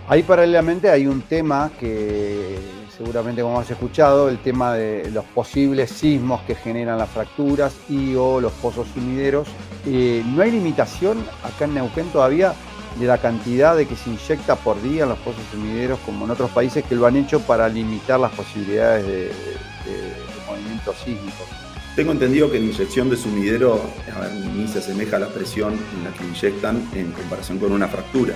[0.06, 2.58] Ahí paralelamente hay un tema que
[2.96, 8.14] seguramente como has escuchado, el tema de los posibles sismos que generan las fracturas y
[8.14, 9.48] o los pozos sumideros.
[9.86, 12.54] Eh, no hay limitación acá en Neuquén todavía
[12.98, 16.30] de la cantidad de que se inyecta por día en los pozos sumideros, como en
[16.30, 19.32] otros países que lo han hecho para limitar las posibilidades de,
[20.48, 21.46] movimientos sísmicos.
[21.96, 23.80] Tengo entendido que la inyección de sumidero
[24.54, 28.34] ni se asemeja a la presión en la que inyectan en comparación con una fractura.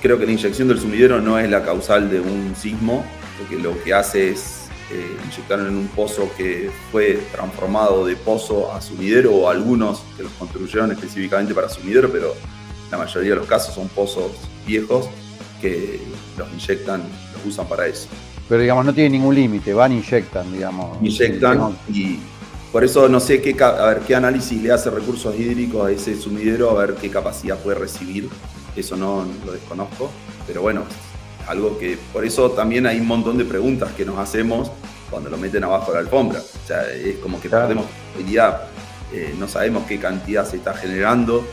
[0.00, 3.04] Creo que la inyección del sumidero no es la causal de un sismo,
[3.38, 8.72] porque lo que hace es eh, inyectar en un pozo que fue transformado de pozo
[8.72, 12.34] a sumidero, o algunos que los construyeron específicamente para sumidero, pero
[12.90, 14.32] la mayoría de los casos son pozos
[14.66, 15.08] viejos
[15.60, 16.00] que
[16.36, 17.02] los inyectan,
[17.34, 18.08] los usan para eso.
[18.48, 20.96] Pero digamos, no tiene ningún límite, van, inyectan, digamos.
[21.02, 22.18] Inyectan y
[22.72, 26.16] por eso no sé qué, a ver, qué análisis le hace recursos hídricos a ese
[26.16, 28.28] sumidero, a ver qué capacidad puede recibir.
[28.78, 30.10] Eso no lo desconozco.
[30.46, 30.84] Pero bueno,
[31.48, 34.70] algo que por eso también hay un montón de preguntas que nos hacemos
[35.10, 36.40] cuando lo meten abajo de la alfombra.
[36.40, 38.68] O sea, es como que perdemos posibilidad,
[39.12, 41.44] eh, no sabemos qué cantidad se está generando,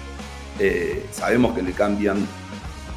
[0.60, 2.18] eh, sabemos que le cambian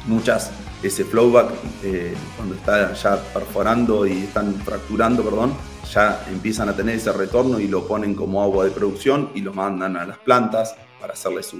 [0.07, 0.51] muchas
[0.83, 1.51] ese flowback
[1.83, 5.53] eh, cuando está ya perforando y están fracturando, perdón,
[5.91, 9.53] ya empiezan a tener ese retorno y lo ponen como agua de producción y lo
[9.53, 11.59] mandan a las plantas para hacerle su,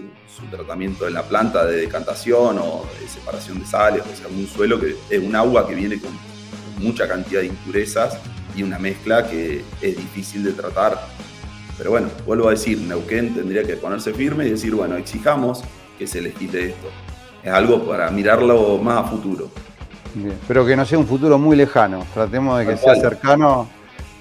[0.51, 4.79] tratamiento en la planta de decantación o de separación de sales, o sea, un suelo
[4.79, 6.11] que es un agua que viene con,
[6.79, 8.17] mucha cantidad de impurezas
[8.55, 10.99] y una mezcla que es difícil de tratar.
[11.77, 15.61] Pero bueno, vuelvo a decir, Neuquén tendría que ponerse firme y decir, bueno, exijamos
[15.97, 16.87] que se les quite esto.
[17.43, 19.49] Es algo para mirarlo más a futuro.
[20.47, 23.69] pero que no sea un futuro muy lejano, tratemos de que sea cercano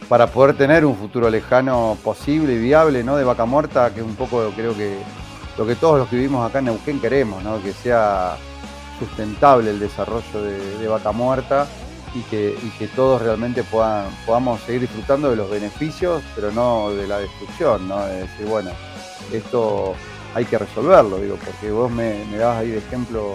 [0.09, 3.17] para poder tener un futuro lejano posible y viable, ¿no?
[3.17, 4.99] De vaca muerta, que es un poco creo que
[5.59, 7.63] lo que todos los que vivimos acá en Neuquén queremos, ¿no?
[7.63, 8.37] Que sea
[8.99, 11.67] sustentable el desarrollo de, vaca muerta
[12.15, 17.19] y que, todos realmente puedan, podamos seguir disfrutando de los beneficios, pero no de la
[17.19, 18.07] destrucción, ¿no?
[18.07, 18.71] De decir, bueno,
[19.33, 19.95] esto
[20.35, 23.35] hay que resolverlo, digo, porque vos me, me dabas ahí de ejemplo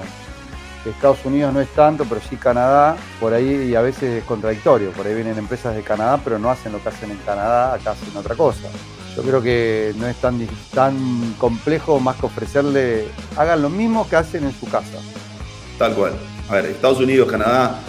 [0.90, 4.92] Estados Unidos no es tanto, pero sí Canadá, por ahí y a veces es contradictorio.
[4.92, 7.92] Por ahí vienen empresas de Canadá, pero no hacen lo que hacen en Canadá, acá
[7.92, 8.70] hacen otra cosa.
[9.16, 13.08] Yo creo que no es tan, tan complejo más que ofrecerle,
[13.38, 15.00] hagan lo mismo que hacen en su casa.
[15.78, 16.14] Tal cual.
[16.50, 17.80] A ver, Estados Unidos, Canadá,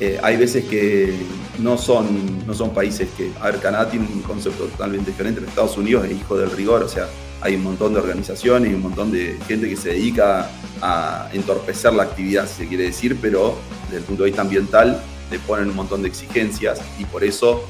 [0.00, 1.14] eh, hay veces que
[1.58, 5.50] no son, no son países que, a ver, Canadá tiene un concepto totalmente diferente, pero
[5.50, 7.06] Estados Unidos es hijo del rigor, o sea,
[7.40, 10.50] hay un montón de organizaciones y un montón de gente que se dedica
[11.32, 15.00] entorpecer la actividad, si se quiere decir, pero desde el punto de vista ambiental
[15.30, 17.64] le ponen un montón de exigencias y por eso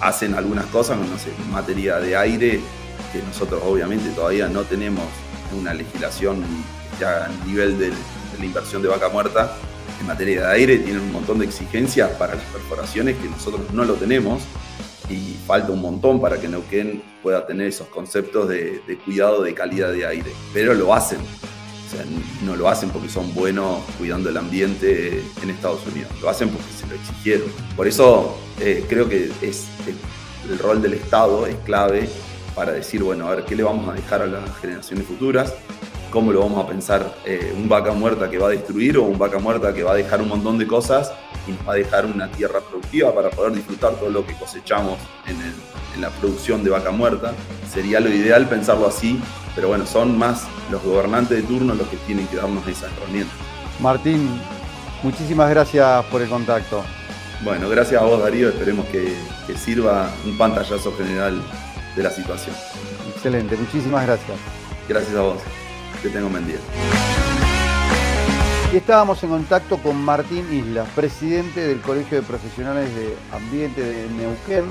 [0.00, 2.60] hacen algunas cosas, no sé, en materia de aire,
[3.12, 5.04] que nosotros obviamente todavía no tenemos
[5.58, 6.44] una legislación
[6.98, 7.90] ya a nivel de
[8.38, 9.56] la inversión de vaca muerta,
[10.00, 13.84] en materia de aire tienen un montón de exigencias para las perforaciones que nosotros no
[13.84, 14.42] lo tenemos
[15.08, 19.92] y falta un montón para que Neuquén pueda tener esos conceptos de, cuidado de calidad
[19.92, 20.32] de aire.
[20.52, 21.18] Pero lo hacen.
[21.92, 22.06] Sea,
[22.42, 26.10] no lo hacen porque son buenos cuidando el ambiente en Estados Unidos.
[26.22, 27.48] Lo hacen porque se lo exigieron.
[27.76, 29.66] Por eso eh, creo que es,
[30.48, 32.08] el rol del Estado es clave
[32.54, 35.54] para decir, bueno, a ver, ¿qué le vamos a dejar a las generaciones futuras?
[36.12, 37.16] ¿Cómo lo vamos a pensar?
[37.24, 39.94] Eh, ¿Un vaca muerta que va a destruir o un vaca muerta que va a
[39.94, 41.10] dejar un montón de cosas
[41.48, 44.98] y nos va a dejar una tierra productiva para poder disfrutar todo lo que cosechamos
[45.26, 47.32] en, la producción de vaca muerta.
[47.72, 49.18] Sería lo ideal pensarlo así,
[49.54, 53.34] pero bueno, son más los gobernantes de turno los que tienen que darnos esas herramientas.
[53.80, 54.38] Martín,
[55.02, 56.84] muchísimas gracias por el contacto.
[57.42, 59.14] Bueno, gracias a vos Darío, esperemos que,
[59.46, 61.40] que sirva un pantallazo general
[61.96, 62.54] de la situación.
[63.14, 64.36] Excelente, muchísimas gracias.
[64.88, 65.38] Gracias a vos,
[66.02, 66.46] que tenga un buen.
[68.72, 74.08] Y estábamos en contacto con Martín Islas, presidente del Colegio de Profesionales de Ambiente de
[74.08, 74.64] Neuquén,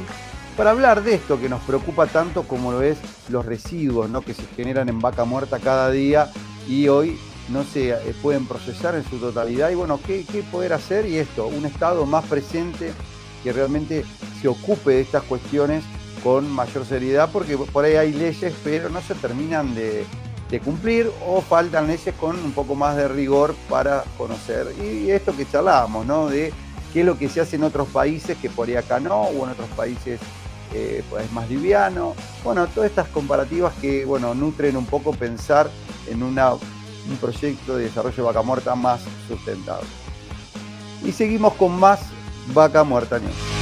[0.57, 2.97] para hablar de esto que nos preocupa tanto como lo es
[3.29, 4.21] los residuos ¿no?
[4.21, 6.29] que se generan en vaca muerta cada día
[6.67, 7.17] y hoy
[7.49, 9.69] no se eh, pueden procesar en su totalidad.
[9.69, 11.05] Y bueno, ¿qué, ¿qué, poder hacer?
[11.05, 12.91] Y esto, un Estado más presente
[13.43, 14.03] que realmente
[14.41, 15.83] se ocupe de estas cuestiones
[16.23, 20.05] con mayor seriedad, porque por ahí hay leyes, pero no se terminan de,
[20.51, 24.67] de cumplir o faltan leyes con un poco más de rigor para conocer.
[24.83, 26.27] Y esto que charlábamos, ¿no?
[26.27, 26.53] De
[26.91, 29.45] qué es lo que se hace en otros países que por ahí acá no, o
[29.45, 30.19] en otros países
[30.73, 32.15] eh, pues es más liviano.
[32.43, 35.71] Bueno, todas estas comparativas que, bueno, nutren un poco pensar
[36.07, 36.35] en un
[37.21, 39.87] proyecto de desarrollo de vaca muerta más sustentable.
[41.05, 42.01] Y seguimos con más
[42.53, 43.60] vaca muerta news.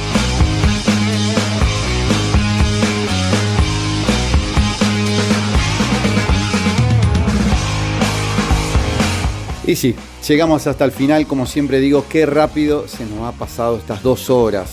[9.70, 9.94] Y sí,
[10.26, 14.28] llegamos hasta el final, como siempre digo, qué rápido se nos ha pasado estas dos
[14.28, 14.68] horas.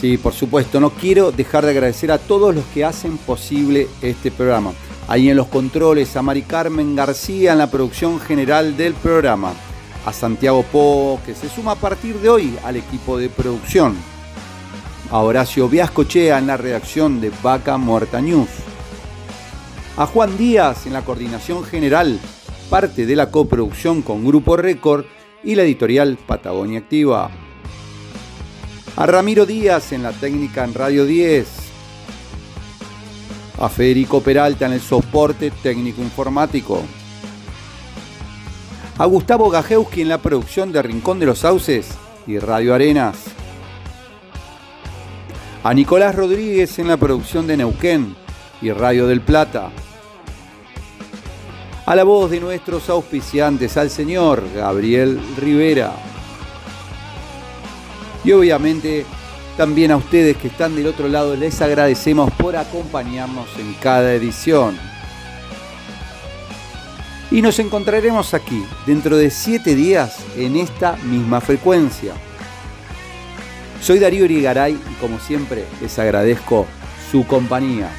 [0.00, 4.32] Sí, por supuesto, no quiero dejar de agradecer a todos los que hacen posible este
[4.32, 4.72] programa.
[5.06, 9.52] Ahí en los controles, a Mari Carmen García en la producción general del programa.
[10.06, 13.94] A Santiago Po, que se suma a partir de hoy al equipo de producción.
[15.12, 18.50] A Horacio Viascochea en la redacción de Vaca Muerta News.
[19.96, 22.18] A Juan Díaz en la coordinación general
[22.72, 25.04] parte de la coproducción con Grupo Record
[25.44, 27.30] y la editorial Patagonia Activa.
[28.96, 31.46] A Ramiro Díaz en la técnica en Radio 10.
[33.60, 36.82] A Federico Peralta en el soporte técnico informático.
[38.96, 41.88] A Gustavo Gajewski en la producción de Rincón de los Sauces
[42.26, 43.18] y Radio Arenas.
[45.62, 48.16] A Nicolás Rodríguez en la producción de Neuquén
[48.62, 49.70] y Radio del Plata
[51.92, 55.92] a la voz de nuestros auspiciantes, al señor Gabriel Rivera.
[58.24, 59.04] Y obviamente
[59.58, 64.74] también a ustedes que están del otro lado les agradecemos por acompañarnos en cada edición.
[67.30, 72.14] Y nos encontraremos aquí dentro de siete días en esta misma frecuencia.
[73.82, 76.64] Soy Darío Irigaray y como siempre les agradezco
[77.10, 77.90] su compañía.